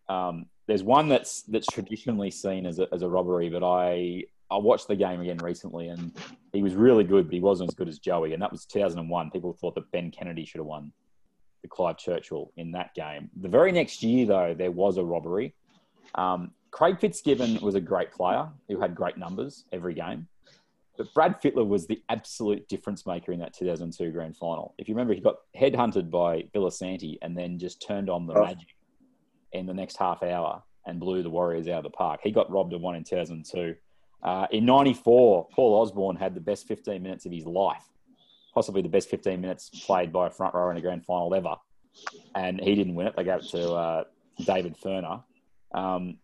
[0.08, 4.58] Um, there's one that's that's traditionally seen as a, as a robbery, but I I
[4.58, 6.12] watched the game again recently, and
[6.54, 8.34] he was really good, but he wasn't as good as Joey.
[8.34, 9.32] And that was 2001.
[9.32, 10.92] People thought that Ben Kennedy should have won
[11.64, 13.30] the Clive Churchill in that game.
[13.42, 15.54] The very next year, though, there was a robbery.
[16.16, 20.28] Um, Craig Fitzgibbon was a great player who had great numbers every game.
[20.98, 24.74] But Brad Fittler was the absolute difference maker in that 2002 grand final.
[24.78, 28.46] If you remember, he got headhunted by Villasanti and then just turned on the Oh.
[28.46, 28.68] magic
[29.54, 32.22] in the next half hour and blew the Warriors out of the park.
[32.24, 33.76] He got robbed of one in 2002.
[34.24, 37.84] Uh, in 94, Paul Osborne had the best 15 minutes of his life,
[38.54, 41.56] possibly the best 15 minutes played by a front rower in a grand final ever.
[42.36, 43.16] And he didn't win it.
[43.16, 44.04] They gave it to uh,
[44.46, 45.24] David Furner.
[45.74, 46.18] Um,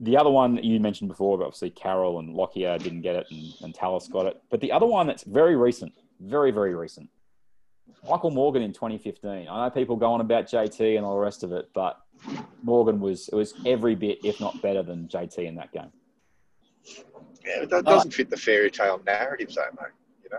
[0.00, 3.26] the other one that you mentioned before, but obviously Carroll and Lockyer didn't get it
[3.30, 4.40] and, and Tallis got it.
[4.50, 7.08] But the other one that's very recent, very, very recent,
[8.08, 9.48] Michael Morgan in 2015.
[9.48, 12.00] I know people go on about JT and all the rest of it, but
[12.62, 15.92] Morgan was it was every bit, if not better, than JT in that game.
[17.44, 19.92] Yeah, that doesn't fit the fairy tale narrative, though, mate.
[20.22, 20.38] You know?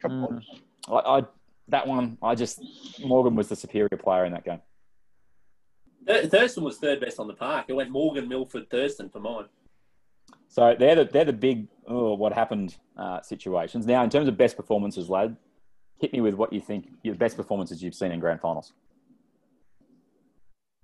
[0.00, 0.44] Come on.
[0.88, 1.06] Mm.
[1.06, 1.24] I, I
[1.68, 2.60] that one, I just
[3.04, 4.60] Morgan was the superior player in that game.
[6.06, 7.66] Thurston was third best on the park.
[7.68, 9.44] It went Morgan, Milford, Thurston for mine.
[10.48, 13.86] So they're the they're the big oh, what happened uh, situations.
[13.86, 15.36] Now, in terms of best performances, lad,
[15.98, 18.72] hit me with what you think your best performances you've seen in grand finals.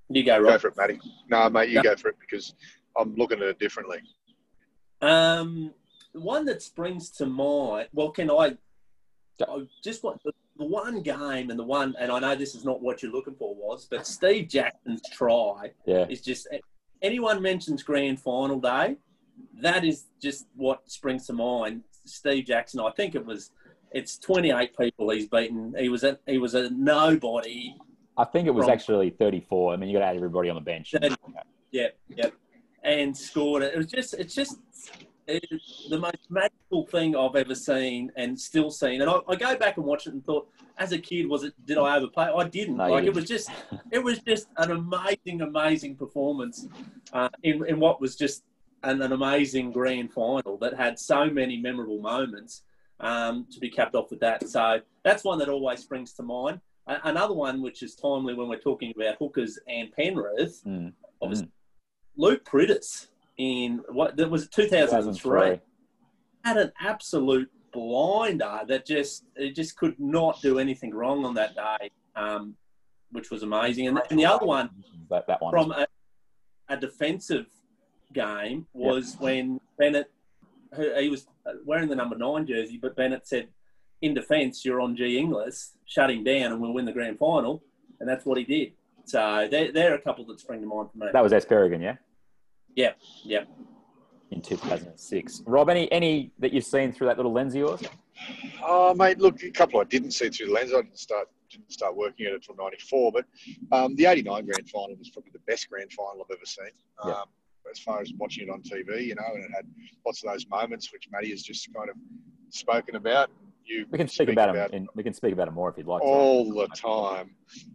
[0.08, 0.98] You go, Go for it, Matty.
[1.28, 1.82] No, mate, you Yeah.
[1.82, 2.54] go for it because
[2.96, 3.98] I'm looking at it differently.
[5.00, 5.72] Um,
[6.12, 7.88] the one that springs to mind.
[7.92, 8.56] Well, can I?
[9.40, 12.64] I just want the, the one game and the one, and I know this is
[12.64, 16.06] not what you're looking for, was, but Steve Jackson's try Yeah.
[16.08, 16.48] is just.
[17.00, 18.96] Anyone mentions grand final day,
[19.60, 21.84] that is just what springs to mind.
[22.04, 22.80] Steve Jackson.
[22.80, 23.52] I think it was.
[23.92, 25.74] It's 28 people he's beaten.
[25.78, 27.74] He was a he was a nobody.
[28.18, 29.72] I think it was actually 34.
[29.72, 30.94] I mean, you got to add everybody on the bench.
[31.70, 32.34] Yep, yep.
[32.82, 33.74] And scored it.
[33.74, 34.58] It was just, it's just
[35.28, 39.02] it's the most magical thing I've ever seen and still seen.
[39.02, 40.48] And I, I go back and watch it and thought,
[40.78, 41.54] as a kid, was it?
[41.66, 42.30] Did I overplay?
[42.34, 42.76] I didn't.
[42.76, 43.16] No, like it didn't.
[43.16, 43.50] was just,
[43.90, 46.66] it was just an amazing, amazing performance
[47.12, 48.44] uh, in in what was just
[48.82, 52.62] an, an amazing grand final that had so many memorable moments.
[53.00, 56.60] Um, to be capped off with that, so that's one that always springs to mind.
[56.88, 60.92] A- Another one which is timely when we're talking about hookers and Penrith, Mm.
[61.22, 61.48] obviously
[62.16, 65.60] Luke Priddis in what that was 2003 2003.
[66.44, 71.54] had an absolute blinder that just it just could not do anything wrong on that
[71.54, 72.56] day, um,
[73.12, 73.86] which was amazing.
[73.86, 74.70] And, and the other one
[75.10, 75.52] That, that one.
[75.52, 75.86] from a,
[76.68, 77.46] a defensive
[78.12, 80.10] game was when Bennett,
[80.76, 81.26] he was
[81.64, 83.48] wearing the number nine jersey, but Bennett said,
[84.02, 87.62] "In defence, you're on G Inglis, shut him down, and we'll win the grand final."
[88.00, 88.72] And that's what he did.
[89.04, 91.06] So they're, they're a couple that spring to mind for me.
[91.12, 91.96] that was Esperigan, yeah,
[92.76, 92.92] Yeah,
[93.24, 93.44] yeah.
[94.30, 95.42] in 2006.
[95.46, 97.82] Rob, any any that you've seen through that little lens of yours?
[98.62, 100.72] Oh, mate, look, a couple I didn't see through the lens.
[100.72, 103.24] I didn't start didn't start working at it until '94, but
[103.72, 106.66] um, the '89 grand final was probably the best grand final I've ever seen.
[107.02, 107.22] Um, Yeah.
[107.70, 109.66] As far as watching it on TV, you know, and it had
[110.06, 111.96] lots of those moments which Matty has just kind of
[112.48, 113.30] spoken about.
[113.68, 114.72] You We can speak, about, it.
[114.72, 116.00] In, we can speak about it more if you'd like.
[116.00, 116.06] to.
[116.08, 117.30] all the time.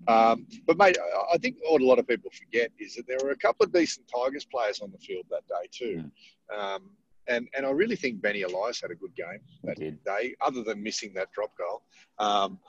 [0.07, 0.97] Um, but mate,
[1.33, 3.71] I- think what a lot of people forget is that there were a couple of
[3.71, 6.05] decent Tigers players on the field that day too.
[6.55, 6.89] Um,
[7.27, 10.81] and and I really think Benny Elias had a good game that day, other than
[10.81, 11.83] missing that drop goal.
[12.19, 12.59] Um,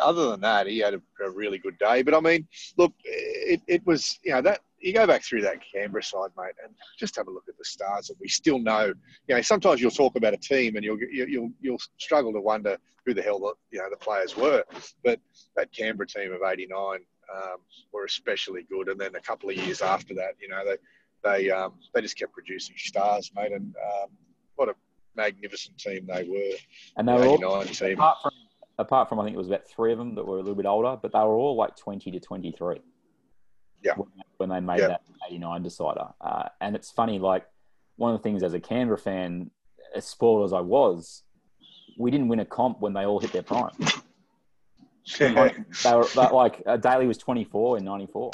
[0.00, 2.02] other than that, he had a, a really good day.
[2.02, 2.46] But I mean,
[2.76, 6.54] look, it, it was you know that you go back through that Canberra side, mate,
[6.64, 8.92] and just have a look at the stars that we still know.
[9.28, 12.40] You know, sometimes you'll talk about a team and you'll you- you'll you'll struggle to
[12.40, 14.64] wonder who the hell the you know the players were.
[15.04, 15.20] But
[15.56, 17.00] that Canberra team of '89
[17.34, 17.58] um,
[17.92, 20.76] were especially good, and then a couple of years after that, you know, they
[21.22, 23.52] they um, they just kept producing stars, mate.
[23.52, 24.08] And um,
[24.56, 24.74] what a
[25.16, 26.56] magnificent team they were.
[26.96, 27.92] And they were all, 89 team.
[27.98, 28.32] apart from
[28.78, 30.66] apart from I think it was about three of them that were a little bit
[30.66, 32.80] older, but they were all like twenty to twenty three.
[33.82, 33.94] Yeah.
[34.36, 34.88] When, they made Yeah.
[34.88, 37.46] that eighty nine decider, uh, and it's funny, like
[37.96, 39.50] one of the things as a Canberra fan,
[39.94, 41.22] as spoiled as I was,
[41.98, 43.72] we didn't win a comp when they all hit their prime.
[45.18, 48.30] Like, they were that, like uh, Daley was twenty four in ninety four.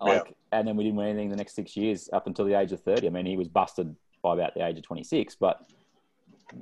[0.00, 2.72] Like, and then we didn't win anything the next six years up until the age
[2.72, 3.06] of thirty.
[3.06, 5.60] I mean, he was busted by about the age of twenty six, but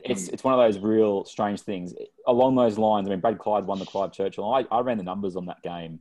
[0.05, 1.95] it's it's one of those real strange things
[2.27, 3.07] along those lines.
[3.07, 4.53] I mean, Brad Clyde won the Clive Churchill.
[4.53, 6.01] I, I ran the numbers on that game.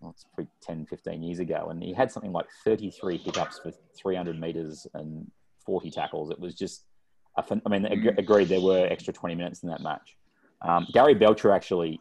[0.00, 3.72] Well, it's probably 10, 15 years ago, and he had something like 33 pickups for
[3.96, 5.30] 300 meters and
[5.66, 6.30] 40 tackles.
[6.30, 6.84] It was just,
[7.36, 10.16] I mean, ag- agreed there were extra 20 minutes in that match.
[10.62, 12.00] Um, Gary Belcher actually,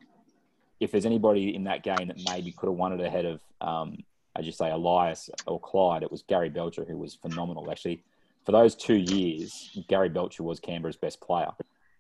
[0.80, 3.98] if there's anybody in that game that maybe could have won it ahead of, um,
[4.38, 7.70] as you say, Elias or Clyde, it was Gary Belcher who was phenomenal.
[7.70, 8.04] Actually,
[8.46, 11.52] for those two years, Gary Belcher was Canberra's best player.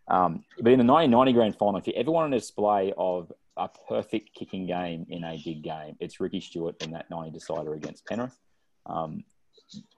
[0.07, 3.69] Um, but in the 1990 grand final, if you ever want a display of a
[3.87, 8.05] perfect kicking game in a big game, it's Ricky Stuart in that 90 decider against
[8.05, 8.37] Penrith.
[8.85, 9.23] Um,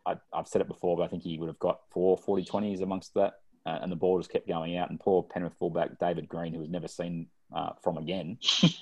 [0.05, 2.82] I, I've said it before, but I think he would have got four 40 20s
[2.82, 3.34] amongst that,
[3.66, 4.89] uh, and the ball just kept going out.
[4.89, 8.38] And poor Penrith fullback David Green, who was never seen uh, from again,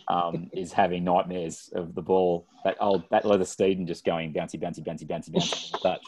[0.08, 2.48] um, is having nightmares of the ball.
[2.64, 5.82] That old that leather steed and just going bouncy, bouncy, bouncy, bouncy, bouncy.
[5.82, 6.04] touch.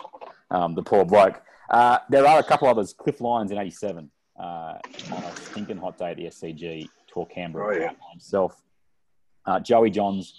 [0.49, 1.41] Um, the poor bloke.
[1.69, 2.93] Uh, there are a couple others.
[2.93, 4.09] Cliff Lyons in '87
[4.39, 4.43] uh,
[5.11, 7.91] on a stinking hot day at the SCG tore Canberra Oh, yeah.
[8.11, 8.61] himself.
[9.45, 10.33] Uh, Joey Johns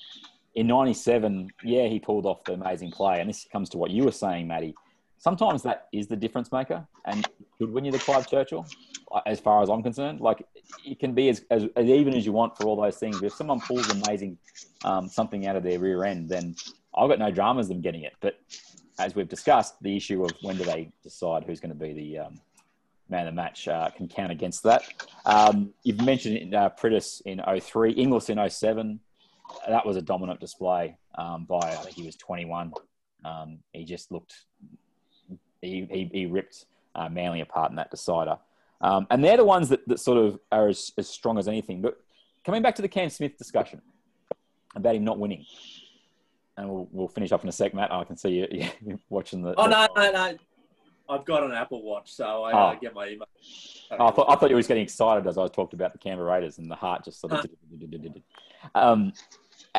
[0.55, 4.05] in '97, yeah, he pulled off the amazing play, and this comes to what you
[4.05, 4.75] were saying, Matty.
[5.19, 7.27] Sometimes that is the difference maker, and
[7.59, 8.67] could win you the Clive Churchill.
[9.13, 10.45] uh, As far as I'm concerned, like
[10.85, 13.17] it can be as, as, as even as you want for all those things.
[13.21, 14.37] But if someone pulls amazing
[14.85, 16.55] um, something out of their rear end, then
[16.95, 18.13] I've got no dramas them getting it.
[18.21, 18.35] But
[18.99, 22.19] as we've discussed, the issue of when do they decide who's going to be the
[22.19, 22.41] um,
[23.09, 24.83] man of the match uh, can count against that.
[25.27, 29.01] Um, you've mentioned uh, Priddis in 03, Inglis in 07.
[29.69, 32.73] That was a dominant display um, by, I think he was 21.
[33.25, 34.35] Um, he just looked,
[35.61, 38.39] he, he, he ripped uh, Manly apart in that decider.
[38.81, 41.81] Um, and they're the ones that, that sort of are as, as strong as anything.
[41.83, 42.01] But
[42.45, 43.81] coming back to the Cam Smith discussion
[44.75, 45.45] about him not winning,
[46.57, 47.93] and we'll, we'll finish up in a sec, Matt.
[47.93, 49.55] I can see you you're watching the.
[49.57, 50.39] Oh the- no, no, no!
[51.09, 52.57] I've got an Apple Watch, so I Oh.
[52.59, 53.27] uh, get my email.
[53.91, 56.31] Oh, I thought, I thought you were getting excited as I talked about the Canberra
[56.33, 57.47] Raiders and the heart just sort of.
[58.75, 59.13] um,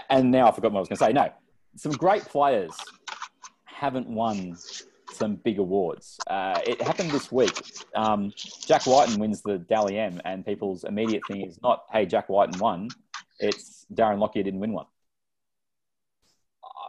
[0.10, 1.14] and now I forgot what I was going to say.
[1.14, 1.30] No,
[1.76, 2.72] some great players
[3.66, 4.56] haven't won
[5.12, 6.20] some big awards.
[6.28, 7.52] Uh, it happened this week.
[7.96, 12.30] Um, Jack Wighton wins the Dally M, and people's immediate thing is not, hey, Jack
[12.30, 12.90] Wighton won.
[13.40, 14.86] It's Darren Lockyer didn't win one.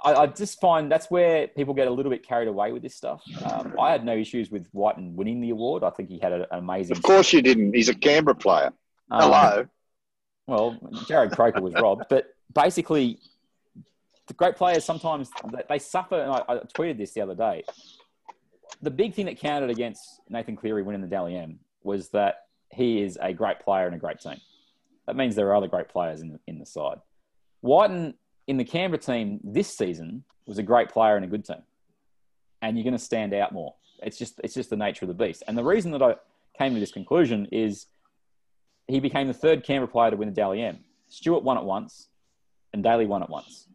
[0.05, 2.95] I, I just find that's where people get a little bit carried away with this
[2.95, 3.23] stuff.
[3.45, 5.83] Um, I had no issues with Wighton winning the award.
[5.83, 6.97] I think he had an amazing.
[6.97, 7.75] Of course you didn't.
[7.75, 8.73] He's a Canberra player.
[9.11, 9.67] Um, Hello.
[10.47, 10.79] Well,
[11.09, 13.19] Jarrod Croker was robbed, but basically,
[14.27, 16.21] the great players sometimes they- they suffer.
[16.21, 17.65] And I, I tweeted this the other day.
[18.83, 23.01] The big thing that counted against Nathan Cleary winning the Dally M was that he
[23.03, 24.37] is a great player and a great team.
[25.07, 26.99] That means there are other great players in the, in the side.
[27.63, 28.15] Wighton
[28.47, 31.63] in the Canberra team this season was a great player and a good team,
[32.63, 33.75] and you're going to stand out more.
[34.03, 35.43] It's just it's just the nature of the beast.
[35.49, 36.17] And the reason that I
[36.59, 37.87] came to this conclusion is
[38.87, 40.79] he became the third Canberra player to win the Dally M.
[41.09, 42.09] Stuart won it once,
[42.73, 43.67] and Daley won it once.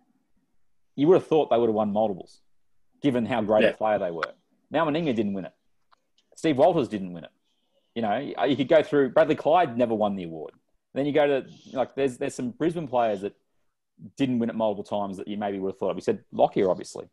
[0.96, 2.42] You would have thought they would have won multiples,
[3.02, 3.70] given how great Yeah.
[3.70, 4.34] a player they were.
[4.70, 5.54] Now Meninga didn't win it.
[6.36, 7.32] Steve Walters didn't win it.
[7.96, 9.10] You know, you could go through.
[9.10, 10.54] Bradley Clyde never won the award.
[10.94, 13.36] Then you go to like there's there's some Brisbane players that
[14.18, 15.92] didn't win it multiple times that you maybe would have thought.
[15.92, 15.96] of.
[15.96, 17.06] We said Lockyer, obviously.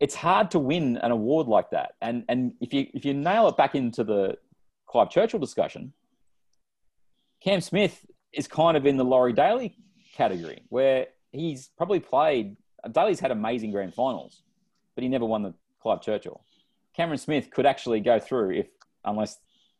[0.00, 3.48] It's hard to win an award like that, and and if you if you nail
[3.48, 4.36] it back into the
[4.86, 5.92] Clive Churchill discussion,
[7.40, 9.76] Cam Smith is kind of in the Laurie Daley
[10.14, 12.56] category, where he's probably played.
[12.90, 14.42] Daley's had amazing grand finals,
[14.94, 16.42] but he never won the Clive Churchill.
[16.94, 18.66] Cameron Smith could actually go through if,
[19.04, 19.38] unless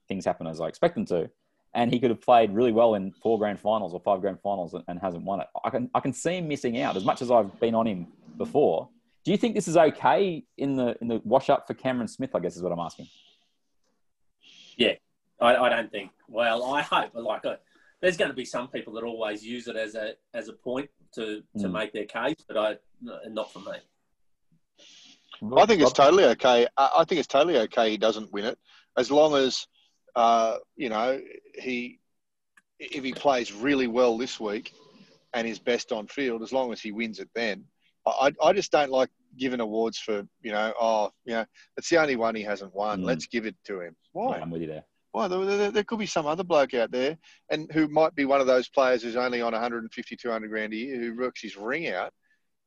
[0.09, 1.31] things happen as I expect them to,
[1.75, 4.75] and he could have played really well in four grand finals or five grand finals
[4.75, 5.47] and, and hasn't won it.
[5.65, 8.07] I can I can see him missing out as much as I've been on him
[8.39, 8.89] before.
[9.25, 12.35] Do you think this is okay in the in the wash up for Cameron Smith?
[12.35, 13.09] I guess is what I'm asking.
[14.77, 14.95] Yeah,
[15.41, 16.11] I, I don't think.
[16.29, 17.15] Well, I hope.
[17.15, 17.57] Like, uh,
[18.01, 20.91] there's going to be some people that always use it as a as a point
[21.15, 21.73] to to Mm.
[21.73, 23.77] make their case, but I no, not for me.
[25.57, 26.67] I think it's totally okay.
[26.77, 27.91] I I think it's totally okay.
[27.91, 28.59] He doesn't win it
[28.97, 29.67] as long as
[30.17, 31.21] uh, you know
[31.55, 32.01] he
[32.79, 34.73] if he plays really well this week
[35.33, 36.43] and is best on field.
[36.43, 37.65] As long as he wins it, then
[38.07, 41.45] I I just don't like giving awards for you know, oh, you know,
[41.77, 43.01] it's the only one he hasn't won.
[43.01, 43.05] Mm.
[43.05, 43.97] Let's give it to him.
[44.13, 44.37] Why?
[44.37, 44.85] Yeah, I'm with you there.
[45.13, 47.17] Well, there, there, there could be some other bloke out there,
[47.49, 50.77] and who might be one of those players who's only on 150, 200 grand a
[50.77, 52.13] year, who works his ring out.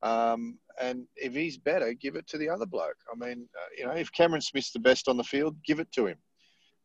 [0.02, 2.96] Um, and if he's better, give it to the other bloke.
[3.12, 5.92] I mean, uh, you know, if Cameron Smith's the best on the field, give it
[5.94, 6.18] to him.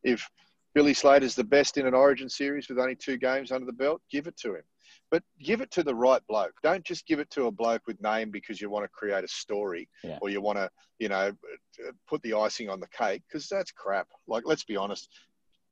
[0.03, 0.29] If
[0.75, 4.01] Billy Slater's the best in an Origin series with only two games under the belt,
[4.11, 4.63] give it to him.
[5.11, 6.55] But give it to the right bloke.
[6.63, 9.29] Don't just give it to a bloke with name because you want to create a
[9.29, 10.19] story Yeah.
[10.23, 11.33] or you want to, you know,
[12.09, 14.09] put the icing on the cake because that's crap.
[14.27, 15.09] Like, let's be honest.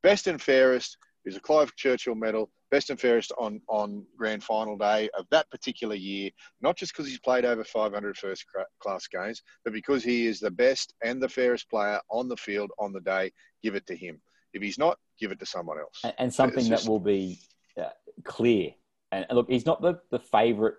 [0.03, 2.51] Best and fairest is a Clive Churchill medal.
[2.71, 6.31] Best and fairest on on grand final day of that particular year,
[6.61, 8.45] not just because he's played over 500 first
[8.81, 12.71] class games, but because he is the best and the fairest player on the field
[12.79, 13.33] on the day.
[13.63, 14.21] Give it to him.
[14.53, 16.01] If he's not, give it to someone else.
[16.05, 17.39] and, and something It's that will be
[17.79, 17.91] uh,
[18.25, 18.71] clear.
[19.13, 20.75] And, and look, he's not the, the favourite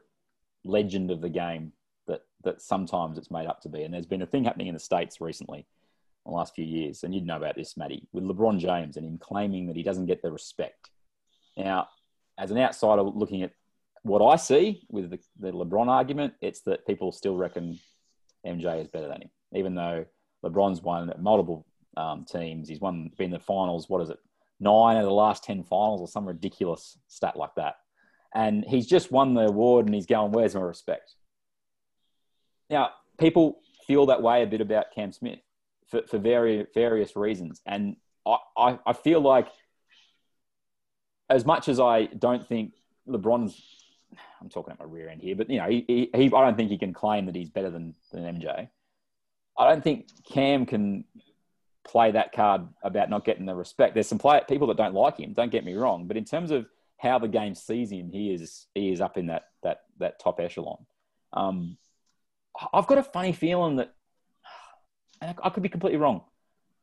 [0.64, 1.74] legend of the game
[2.08, 3.84] that that sometimes it's made up to be.
[3.84, 5.66] And there's been a thing happening in the states recently,
[6.26, 9.18] the last few years, and you'd know about this, Matty, with LeBron James and him
[9.18, 10.90] claiming that he doesn't get the respect.
[11.58, 11.88] Now,
[12.38, 13.52] as an outsider looking at
[14.04, 17.80] what I see with the, the LeBron argument, it's that people still reckon
[18.46, 20.06] MJ is better than him, even though
[20.44, 21.66] LeBron's won multiple
[21.98, 22.68] um, teams.
[22.70, 23.90] He's won been in the finals.
[23.90, 24.20] What is it?
[24.60, 27.76] Nine of the last ten finals, or some ridiculous stat like that.
[28.34, 31.16] And he's just won the award, and he's going, "Where's my respect?"
[32.70, 35.40] Now, people feel that way a bit about Cam Smith
[35.90, 39.48] for, for various various reasons, and I, I, I feel like
[41.30, 42.74] as much as I don't think
[43.08, 43.60] LeBron's,
[44.42, 46.58] I'm talking at my rear end here, but you know, he, he, he I don't
[46.58, 48.70] think he can claim that he's better than than MJ.
[49.58, 51.06] I don't think Cam can
[51.84, 53.94] play that card about not getting the respect.
[53.94, 55.34] There's some play, people that don't like him.
[55.34, 56.68] Don't get me wrong, but in terms of
[56.98, 60.40] how the game sees him, he is he is up in that that that top
[60.40, 60.86] echelon.
[61.34, 61.78] Um,
[62.74, 63.94] I've got a funny feeling that,
[65.22, 66.22] and I could be completely wrong.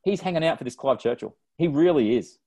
[0.02, 1.36] He's hanging out for this Clive Churchill.
[1.56, 2.38] He really is.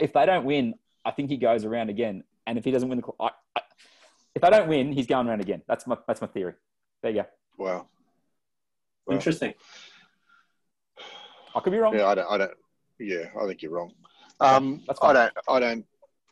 [0.00, 0.74] If they don't win,
[1.04, 2.24] I think he goes around again.
[2.46, 3.60] And if he doesn't win the, I, I,
[4.34, 5.62] if they don't win, he's going around again.
[5.68, 6.54] That's my that's my theory.
[7.02, 7.28] There you go.
[7.58, 7.86] Wow.
[9.10, 9.54] Interesting.
[11.54, 11.96] I could be wrong.
[11.96, 12.30] Yeah, I don't.
[12.30, 12.52] I don't.
[12.98, 13.92] Yeah, I think you're wrong.
[14.40, 15.32] Um, I don't.
[15.48, 15.86] I don't.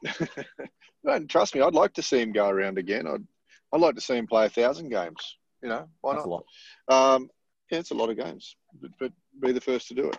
[1.04, 1.60] don't trust me.
[1.60, 3.06] I'd like to see him go around again.
[3.06, 3.24] I'd.
[3.72, 5.36] I'd like to see him play a thousand games.
[5.62, 6.44] You know, why That's a not?
[6.88, 7.14] lot.
[7.14, 7.30] Um,
[7.70, 10.18] yeah, it's a lot of games, but, but be the first to do it.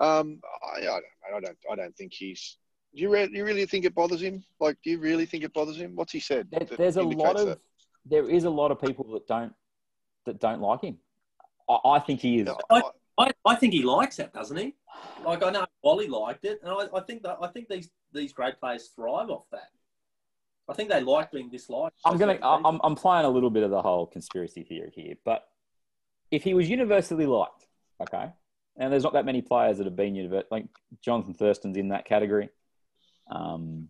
[0.00, 1.04] Um, I, I don't.
[1.36, 1.58] I don't.
[1.72, 2.58] I don't think he's.
[2.94, 4.42] Do you, re- you really think it bothers him?
[4.60, 5.94] Like, do you really think it bothers him?
[5.94, 6.48] What's he said?
[6.50, 7.58] There- that there's a lot of that?
[8.06, 9.52] there is a lot of people that don't
[10.26, 10.98] that don't like him.
[11.68, 12.48] I, I think he is.
[12.70, 12.82] I,
[13.18, 14.74] I, I think he likes that, doesn't he?
[15.24, 18.32] Like I know Wally liked it, and I, I think that I think these these
[18.32, 19.70] great players thrive off that.
[20.68, 21.96] I think they like being disliked.
[22.04, 22.38] I'm gonna.
[22.42, 25.44] I'm I'm playing a little bit of the whole conspiracy theory here, but
[26.30, 27.66] if he was universally liked,
[28.00, 28.30] okay,
[28.76, 30.46] and there's not that many players that have been universal.
[30.50, 30.66] Like
[31.02, 32.50] Jonathan Thurston's in that category.
[33.30, 33.88] Um,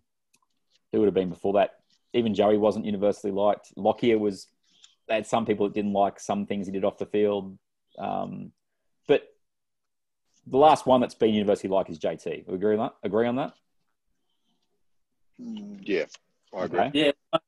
[0.92, 1.74] who would have been before that?
[2.14, 3.72] Even Joey wasn't universally liked.
[3.76, 4.46] Lockyer was.
[5.08, 7.58] They had some people that didn't like some things he did off the field,
[7.98, 8.52] um,
[9.08, 9.34] but
[10.46, 12.46] the last one that's been universally liked is JT.
[12.46, 12.94] We agree on that.
[13.02, 13.54] Agree on that.
[15.40, 16.04] Mm, Yeah,
[16.54, 16.80] I agree.
[16.80, 17.12] Okay.
[17.32, 17.38] Yeah,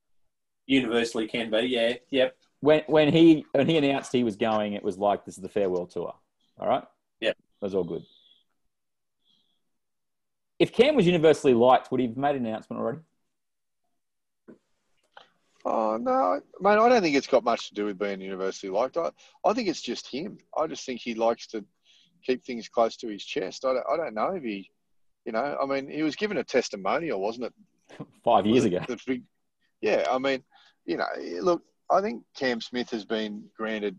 [0.66, 1.60] universally can be.
[1.60, 2.36] Yeah, yep.
[2.60, 5.48] when when he when he announced he was going, it was like this is the
[5.48, 6.14] farewell tour.
[6.58, 6.84] All right.
[7.20, 7.30] Yeah.
[7.60, 8.02] That was all good.
[10.58, 12.98] If Cam was universally liked, would he have made an announcement already?
[15.64, 16.70] Oh no, mate!
[16.78, 18.96] I don't think it's got much to do with being universally liked.
[18.96, 19.10] I,
[19.44, 20.38] I think it's just him.
[20.56, 21.64] I just think he likes to
[22.24, 23.64] keep things close to his chest.
[23.64, 24.70] I don't, I don't know if he,
[25.26, 28.06] you know, I mean, he was given a testimonial, wasn't it?
[28.24, 28.84] Five years The- ago.
[28.88, 29.24] the big-
[29.82, 30.42] yeah, I mean,
[30.86, 31.06] you know,
[31.40, 33.96] look, I think Cam Smith has been granted,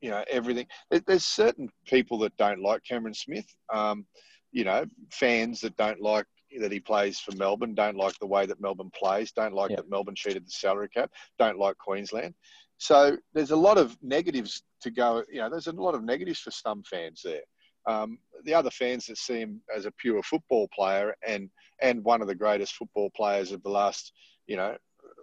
[0.00, 0.66] you know, everything.
[1.06, 3.46] There's certain people that don't like Cameron Smith.
[3.72, 4.06] Um,
[4.52, 6.26] you know, fans that don't like
[6.60, 9.88] that he plays for Melbourne, don't like the way that Melbourne plays, don't like that
[9.90, 12.34] Melbourne cheated the salary cap, don't like Queensland.
[12.78, 15.22] So there's a lot of negatives to go.
[15.30, 17.42] You know, there's a lot of negatives for some fans there.
[17.86, 21.48] Um, the other fans that see him as a pure football player and
[21.80, 24.12] and one of the greatest football players of the last,
[24.46, 24.76] you know,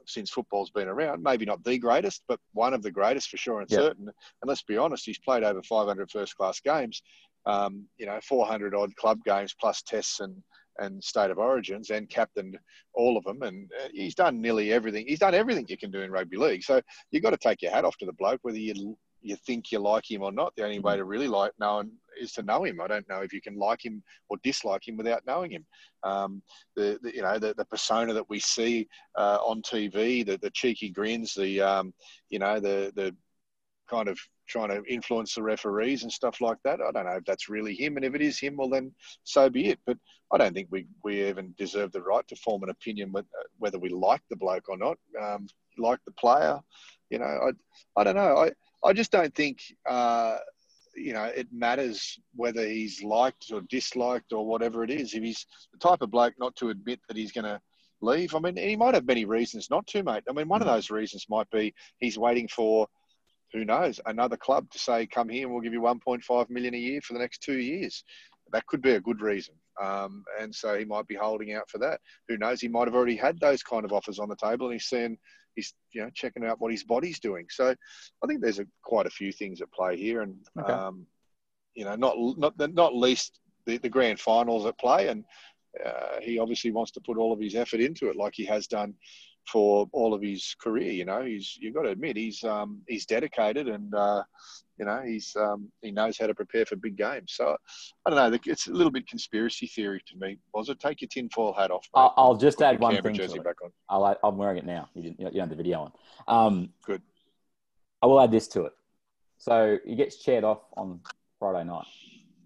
[0.05, 3.61] since football's been around, maybe not the greatest, but one of the greatest for sure
[3.61, 3.79] and Yeah.
[3.79, 4.07] certain.
[4.07, 7.01] And let's be honest, he's played over 500 first class games,
[7.45, 10.43] um, you know, 400 odd club games plus tests and
[10.79, 12.57] and state of origins and captained
[12.93, 13.41] all of them.
[13.41, 15.05] And uh, he's done nearly everything.
[15.07, 16.63] He's done everything you can do in rugby league.
[16.63, 19.71] So you've got to take your hat off to the bloke, whether you you think
[19.71, 20.53] you like him or not.
[20.55, 22.79] The only way to really like know him is to know him.
[22.79, 25.65] I don't know if you can like him or dislike him without knowing him.
[26.03, 26.41] Um,
[26.75, 30.51] the, the you know the, the persona that we see uh, on TV, the, the
[30.51, 31.93] cheeky grins, the um,
[32.29, 33.15] you know the the
[33.89, 34.19] kind of
[34.49, 36.81] trying to influence the referees and stuff like that.
[36.81, 38.91] I don't know if that's really him, and if it is him, well then
[39.23, 39.79] so be it.
[39.85, 39.97] But
[40.33, 43.43] I don't think we we even deserve the right to form an opinion with, uh,
[43.57, 45.47] whether we like the bloke or not, um,
[45.77, 46.59] like the player.
[47.09, 48.37] You know, I I don't know.
[48.37, 48.51] I
[48.83, 49.59] I just don't think.
[49.87, 50.37] Uh,
[50.95, 55.13] you know, it matters whether he's liked or disliked or whatever it is.
[55.13, 57.61] If he's the type of bloke not to admit that he's going to
[58.01, 60.23] leave, I mean, he might have many reasons not to, mate.
[60.29, 62.87] I mean, one of those reasons might be he's waiting for,
[63.53, 66.77] who knows, another club to say, "Come here, and we'll give you 1.5 million a
[66.77, 68.03] year for the next two years."
[68.51, 71.77] That could be a good reason, um, and so he might be holding out for
[71.79, 72.01] that.
[72.27, 72.61] Who knows?
[72.61, 75.17] He might have already had those kind of offers on the table, and he's saying
[75.55, 77.45] he's you know checking out what his body's doing.
[77.49, 77.75] So
[78.23, 80.73] I think there's a, quite a few things at play here, and Okay.
[80.73, 81.05] um,
[81.75, 85.23] you know, not not not least the, the grand finals at play, and
[85.85, 88.67] uh, he obviously wants to put all of his effort into it, like he has
[88.67, 88.93] done
[89.51, 90.91] for all of his career.
[90.91, 94.23] You know, he's you've got to admit he's um, he's dedicated, and uh,
[94.77, 97.33] you know he's um, he knows how to prepare for big games.
[97.35, 97.57] So
[98.05, 100.37] I don't know, it's a little bit conspiracy theory to me.
[100.53, 100.79] Was it?
[100.79, 101.87] Take your tinfoil hat off.
[101.95, 102.11] mate.
[102.17, 103.43] I'll, just Put add one Canberra thing jersey to it.
[103.43, 103.71] back on.
[103.89, 104.89] I'll, I'm wearing it now.
[104.93, 105.91] You didn't, you don't have the video
[106.27, 106.45] on.
[106.47, 107.01] Um, Good.
[108.01, 108.73] I will add this to it.
[109.37, 110.99] So he gets chaired off on
[111.39, 111.85] Friday night.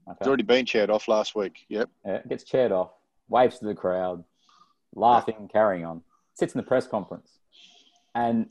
[0.08, 0.18] Okay.
[0.20, 1.66] It's already been chaired off last week.
[1.70, 1.89] Yep.
[2.06, 2.91] Yeah, gets chaired off,
[3.30, 4.24] waves to the crowd,
[4.95, 6.01] laughing, carrying on.
[6.36, 7.40] Sits in the press conference,
[8.16, 8.48] and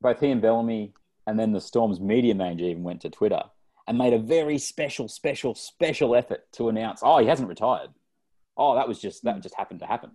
[0.00, 0.92] both he and Bellamy,
[1.26, 3.42] and then the Storm's media manager even went to Twitter
[3.86, 7.90] and made a very special, special, special effort to announce, "Oh, he hasn't retired.
[8.56, 9.42] Oh, that was just that mm.
[9.42, 10.10] just happened to happen."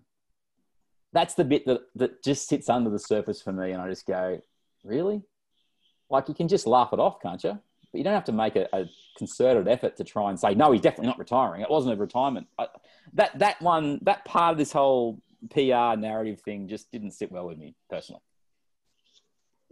[1.11, 4.05] That's the bit that that just sits under the surface for me, and I just
[4.05, 4.41] go,
[4.83, 5.23] "Really?
[6.09, 7.59] Like you can just laugh it off, can't you?"
[7.91, 8.85] But you don't have to make a, a
[9.17, 11.61] concerted effort to try and say, no, he's definitely not retiring.
[11.61, 12.47] It wasn't a retirement.
[12.59, 12.67] I,
[13.13, 17.47] that that one, that part of this whole PR narrative thing just didn't sit well
[17.47, 18.21] with me personally.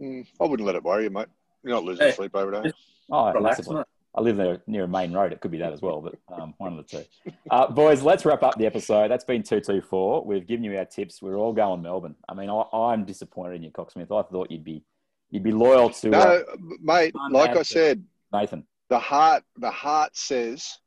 [0.00, 1.26] Mm, I wouldn't let it worry you, mate.
[1.64, 2.12] You're not losing Hey.
[2.12, 2.72] sleep over there.
[3.10, 3.82] Oh, Relax, massively.
[4.14, 5.32] I live there near a main road.
[5.32, 7.32] It could be that as well, but um, one of the two.
[7.50, 9.10] Uh, boys, let's wrap up the episode.
[9.10, 10.24] That's been 224.
[10.24, 11.20] We've given you our tips.
[11.20, 12.14] We're all going Melbourne.
[12.28, 14.10] I mean, I, I'm disappointed in you, Cocksmith.
[14.10, 14.82] I thought you'd be
[15.30, 16.42] you'd be loyal to No, uh,
[16.80, 17.14] mate.
[17.30, 18.02] Like I said,
[18.32, 18.64] Nathan.
[18.88, 20.78] the heart the heart says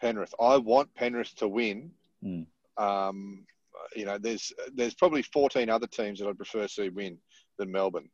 [0.00, 0.34] Penrith.
[0.40, 1.90] I want Penrith to win.
[2.24, 2.46] Mm.
[2.78, 3.44] Um,
[3.96, 7.18] you know, there's there's probably 14 other teams that I'd prefer to see win
[7.58, 8.08] than Melbourne.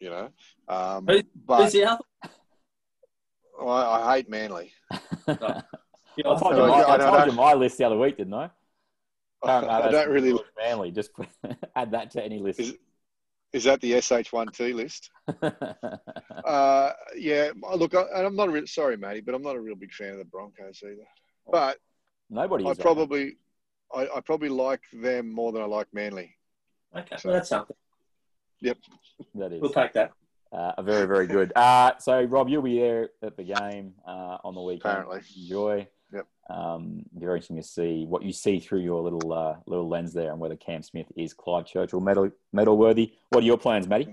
[0.00, 0.28] You know,
[0.68, 2.04] um, Who- but who's the other?
[3.60, 4.72] I, I hate Manly.
[5.26, 8.50] I told, you, my, I I told you my list the other week, didn't I?
[9.44, 10.90] I don't really- George Manly.
[10.92, 11.28] Just put,
[11.76, 12.60] add that to any list.
[13.52, 15.10] Is that the SH1T list?
[16.44, 17.50] uh, yeah.
[17.74, 19.92] Look, I, and I'm not a real, sorry, Matty, but I'm not a real big
[19.92, 21.06] fan of the Broncos either.
[21.50, 21.78] But
[22.30, 22.78] Nobody I is.
[22.78, 23.36] probably,
[23.94, 26.36] I, I probably like them more than I like Manly.
[26.96, 27.76] Okay, well, that's something.
[28.60, 28.78] Yep.
[29.34, 29.60] That is.
[29.60, 30.12] We'll take that.
[30.50, 31.52] Uh, very, very good.
[31.54, 34.92] Uh, so, Rob, you'll be there at the game uh, on the weekend.
[34.92, 35.20] Apparently.
[35.36, 35.86] Enjoy.
[36.12, 36.26] Yep.
[36.48, 40.30] Um, very interesting to see what you see through your little uh, little lens there
[40.30, 43.12] and whether Cam Smith is Clive Churchill medal, medal worthy.
[43.28, 44.08] What are your plans, Matty?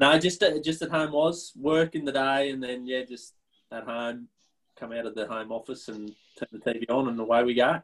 [0.00, 3.34] No, just at, just at home was work in the day, and then yeah, just
[3.70, 4.28] at home,
[4.76, 7.80] come out of the home office and turn the TV on, and away we go.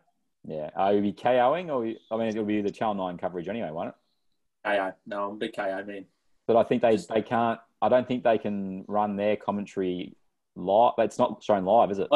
[0.47, 0.71] Yeah.
[0.77, 1.85] Oh, Are you be Kayoing or,
[2.15, 3.95] I mean, it'll be the Channel 9 coverage anyway, won't it?
[4.67, 4.95] Kayo.
[5.07, 6.07] No, I'm a big Kayo man.
[6.47, 10.15] But I think they, they can't, I don't think they can run their commentary
[10.55, 10.93] live.
[10.99, 12.09] It's not shown live, is it?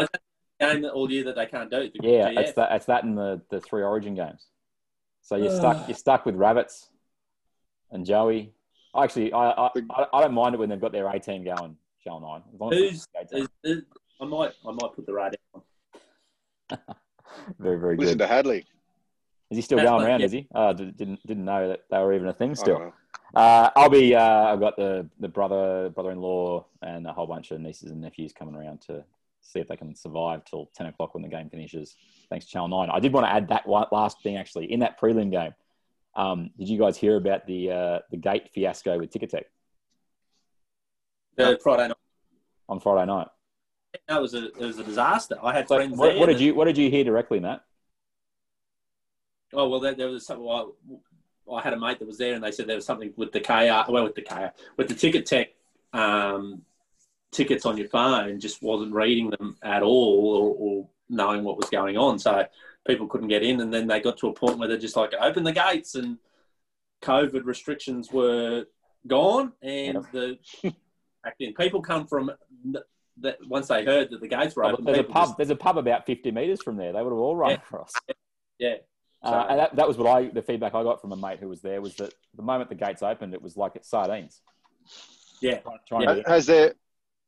[0.61, 1.91] Game all year that they can't do.
[2.03, 2.39] Yeah, GF.
[2.39, 2.73] it's that.
[2.73, 4.47] It's that in the, the three Origin games.
[5.23, 5.89] So you're stuck.
[5.89, 6.91] You're stuck with rabbits
[7.91, 8.53] and Joey.
[8.95, 9.71] Actually, I I,
[10.13, 11.77] I don't mind it when they've got their A team going.
[12.05, 12.43] Channel Nine.
[12.55, 13.49] As long as Who's, it's the A team.
[13.65, 13.85] is, is,
[14.21, 15.63] I might I might put the radio on.
[17.59, 18.25] very very Listen good.
[18.25, 18.65] to Hadley.
[19.51, 20.21] Is he still That's going fine, around?
[20.21, 20.27] yeah.
[20.27, 20.47] Is he?
[20.55, 22.93] Oh, did, didn't didn't know that they were even a thing still.
[23.35, 24.15] Uh, I'll be.
[24.15, 24.23] Uh,
[24.53, 28.55] I've got the the brother brother-in-law and a whole bunch of nieces and nephews coming
[28.55, 29.05] around to
[29.41, 31.97] see if they can survive till ten o'clock when the game finishes.
[32.29, 32.91] Thanks, Channel Nine.
[32.91, 35.55] I did want to add that one last thing actually in that prelim game.
[36.15, 39.45] Um, did you guys hear about the uh, the gate fiasco with Ticketek
[41.37, 41.97] The Friday night.
[42.69, 43.29] on Friday night?
[44.09, 45.37] That was a it was a disaster.
[45.43, 46.21] I had So friends what, there.
[46.21, 47.65] what did you What did you hear directly, Matt?
[49.53, 50.45] Oh well, there, there was something.
[50.45, 50.77] Well,
[51.53, 53.41] I had a mate that was there, and they said there was something with the
[53.41, 55.49] KR, well, with the KR, with the Ticketek
[55.93, 56.63] um,
[57.33, 61.69] tickets on your phone, just wasn't reading them at all, or, or knowing what was
[61.71, 62.19] going on.
[62.19, 62.47] So
[62.87, 65.13] people couldn't get in, and then they got to a point where they're just like,
[65.21, 66.19] open the gates, and
[67.03, 68.67] COVID restrictions were
[69.07, 70.39] gone, and the
[71.59, 72.31] people come from.
[73.21, 75.25] That once they heard that the gates were Oh, open, there's a pub.
[75.27, 76.93] just- There's a pub about 50 meters from there.
[76.93, 77.57] They would have all run Yeah.
[77.57, 77.93] across.
[78.59, 78.75] yeah.
[79.23, 81.49] Uh, and that, that was what I the feedback I got from a mate who
[81.49, 84.41] was there was that the moment the gates opened, it was like it's sardines.
[85.43, 85.61] Yeah.
[85.87, 86.75] Trying Ha- to Has there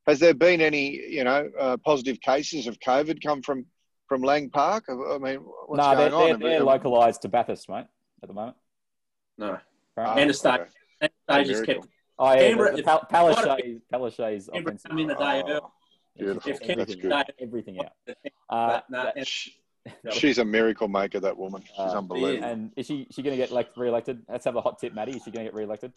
[0.06, 3.66] has there been any, you know, uh, positive cases of COVID come from
[4.08, 4.84] from Lang Park?
[4.88, 7.86] I I mean, what's no, they're, going they're, they're localised to Bathurst, mate,
[8.22, 8.56] at the moment.
[9.36, 9.58] No.
[9.98, 10.60] Ah, Interstate.
[10.62, 10.70] okay.
[11.28, 11.86] Interstate just kept.
[12.18, 14.90] Oh, yeah, Canberra- the, the Pal- Palaszczuk's, Palaszczuk's Canberra offensive.
[14.90, 15.60] come in a day early.
[16.18, 16.50] Beautiful.
[16.52, 17.34] If Canberra That's good.
[17.40, 17.92] everything out.
[18.08, 18.14] Uh,
[18.68, 19.26] But no, that- and-
[20.12, 21.60] She's a miracle maker, that woman.
[21.66, 22.48] She's uh, unbelievable.
[22.48, 24.22] And is she she going to get like re-elected?
[24.28, 25.16] Let's have a hot tip, Maddie.
[25.16, 25.92] Is she going to get re-elected?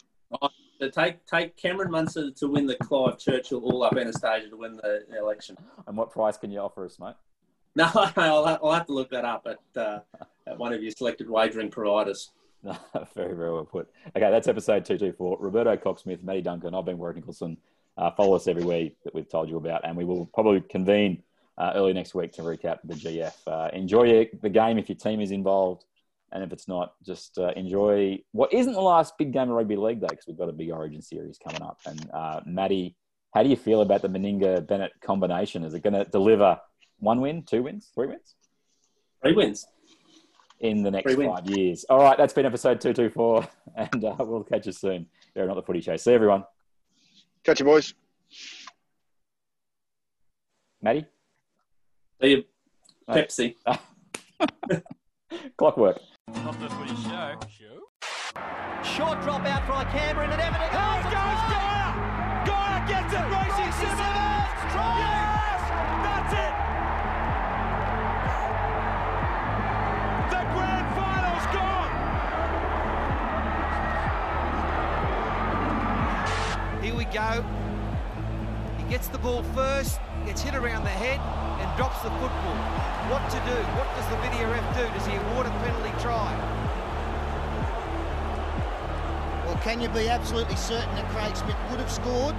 [0.80, 4.76] to take take Cameron Munster to win the Clive Churchill All Up Annastacia to win
[4.78, 5.56] the election.
[5.86, 7.14] And what price can you offer us, mate?
[7.76, 8.06] No, I'll,
[8.46, 10.00] have- I'll have to look that up at, uh,
[10.46, 12.30] at one of your selected wagering providers.
[12.64, 12.74] No,
[13.14, 13.88] very, very well put.
[14.16, 15.36] Okay, that's episode 224.
[15.38, 17.58] Roberto Cocksmith, Matty Duncan, I've been Warwick Nicholson.
[17.96, 21.22] Uh, follow us everywhere that we've told you about, and we will probably convene
[21.58, 23.32] uh, early next week to recap the GF.
[23.46, 25.84] Uh, enjoy the game if your team is involved,
[26.32, 29.76] and if it's not, just uh, enjoy what isn't the last big game of rugby
[29.76, 31.78] league, though, because we've got a big Origin series coming up.
[31.86, 32.96] And uh, Matty,
[33.32, 35.64] how do you feel about the Meninga Bennett combination?
[35.64, 36.60] Is it going to deliver
[36.98, 38.34] one win, two wins, three wins?
[39.22, 39.66] Three wins.
[40.60, 41.38] in the next Three wins.
[41.38, 41.84] five years.
[41.88, 45.06] All right, that's been episode 224, and uh, we'll catch you soon.
[45.34, 45.96] Here, not the footy show.
[45.96, 46.44] See everyone.
[47.46, 47.94] Catch you, boys.
[50.82, 51.06] Maddie?
[52.20, 52.44] See you,
[53.08, 53.54] Pepsi.
[55.56, 56.00] Clockwork.
[56.26, 57.38] Not the footy show.
[58.82, 60.70] Short drop out for Canberra and Everton.
[60.74, 61.90] Here goes Geyer!
[62.46, 63.22] Geyer gets it!
[63.30, 63.45] Racing
[77.12, 77.44] go.
[78.78, 81.20] He gets the ball first, gets hit around the head,
[81.60, 82.56] and drops the football.
[83.10, 83.58] What to do?
[83.78, 84.82] What does the video ref do?
[84.94, 86.30] Does he award a penalty try?
[89.46, 92.34] Well, can you be absolutely certain that Craig Smith would have scored?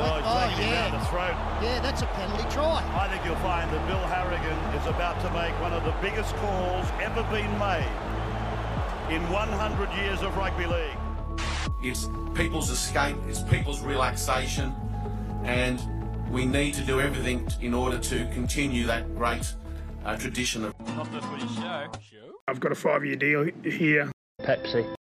[0.00, 0.90] Oh, he's oh, taking him yeah.
[0.90, 1.36] down the throat.
[1.62, 2.82] Yeah, that's a penalty try.
[2.98, 6.34] I think you'll find that Bill Harrigan is about to make one of the biggest
[6.36, 7.90] calls ever been made
[9.10, 10.98] in 100 years of rugby league.
[11.82, 14.74] It's people's escape, it's people's relaxation,
[15.44, 15.80] and
[16.30, 19.54] we need to do everything in order to continue that great
[20.04, 21.90] uh, tradition of Not the footy show.
[22.46, 24.10] I've got a five year deal here.
[24.42, 24.99] Pepsi.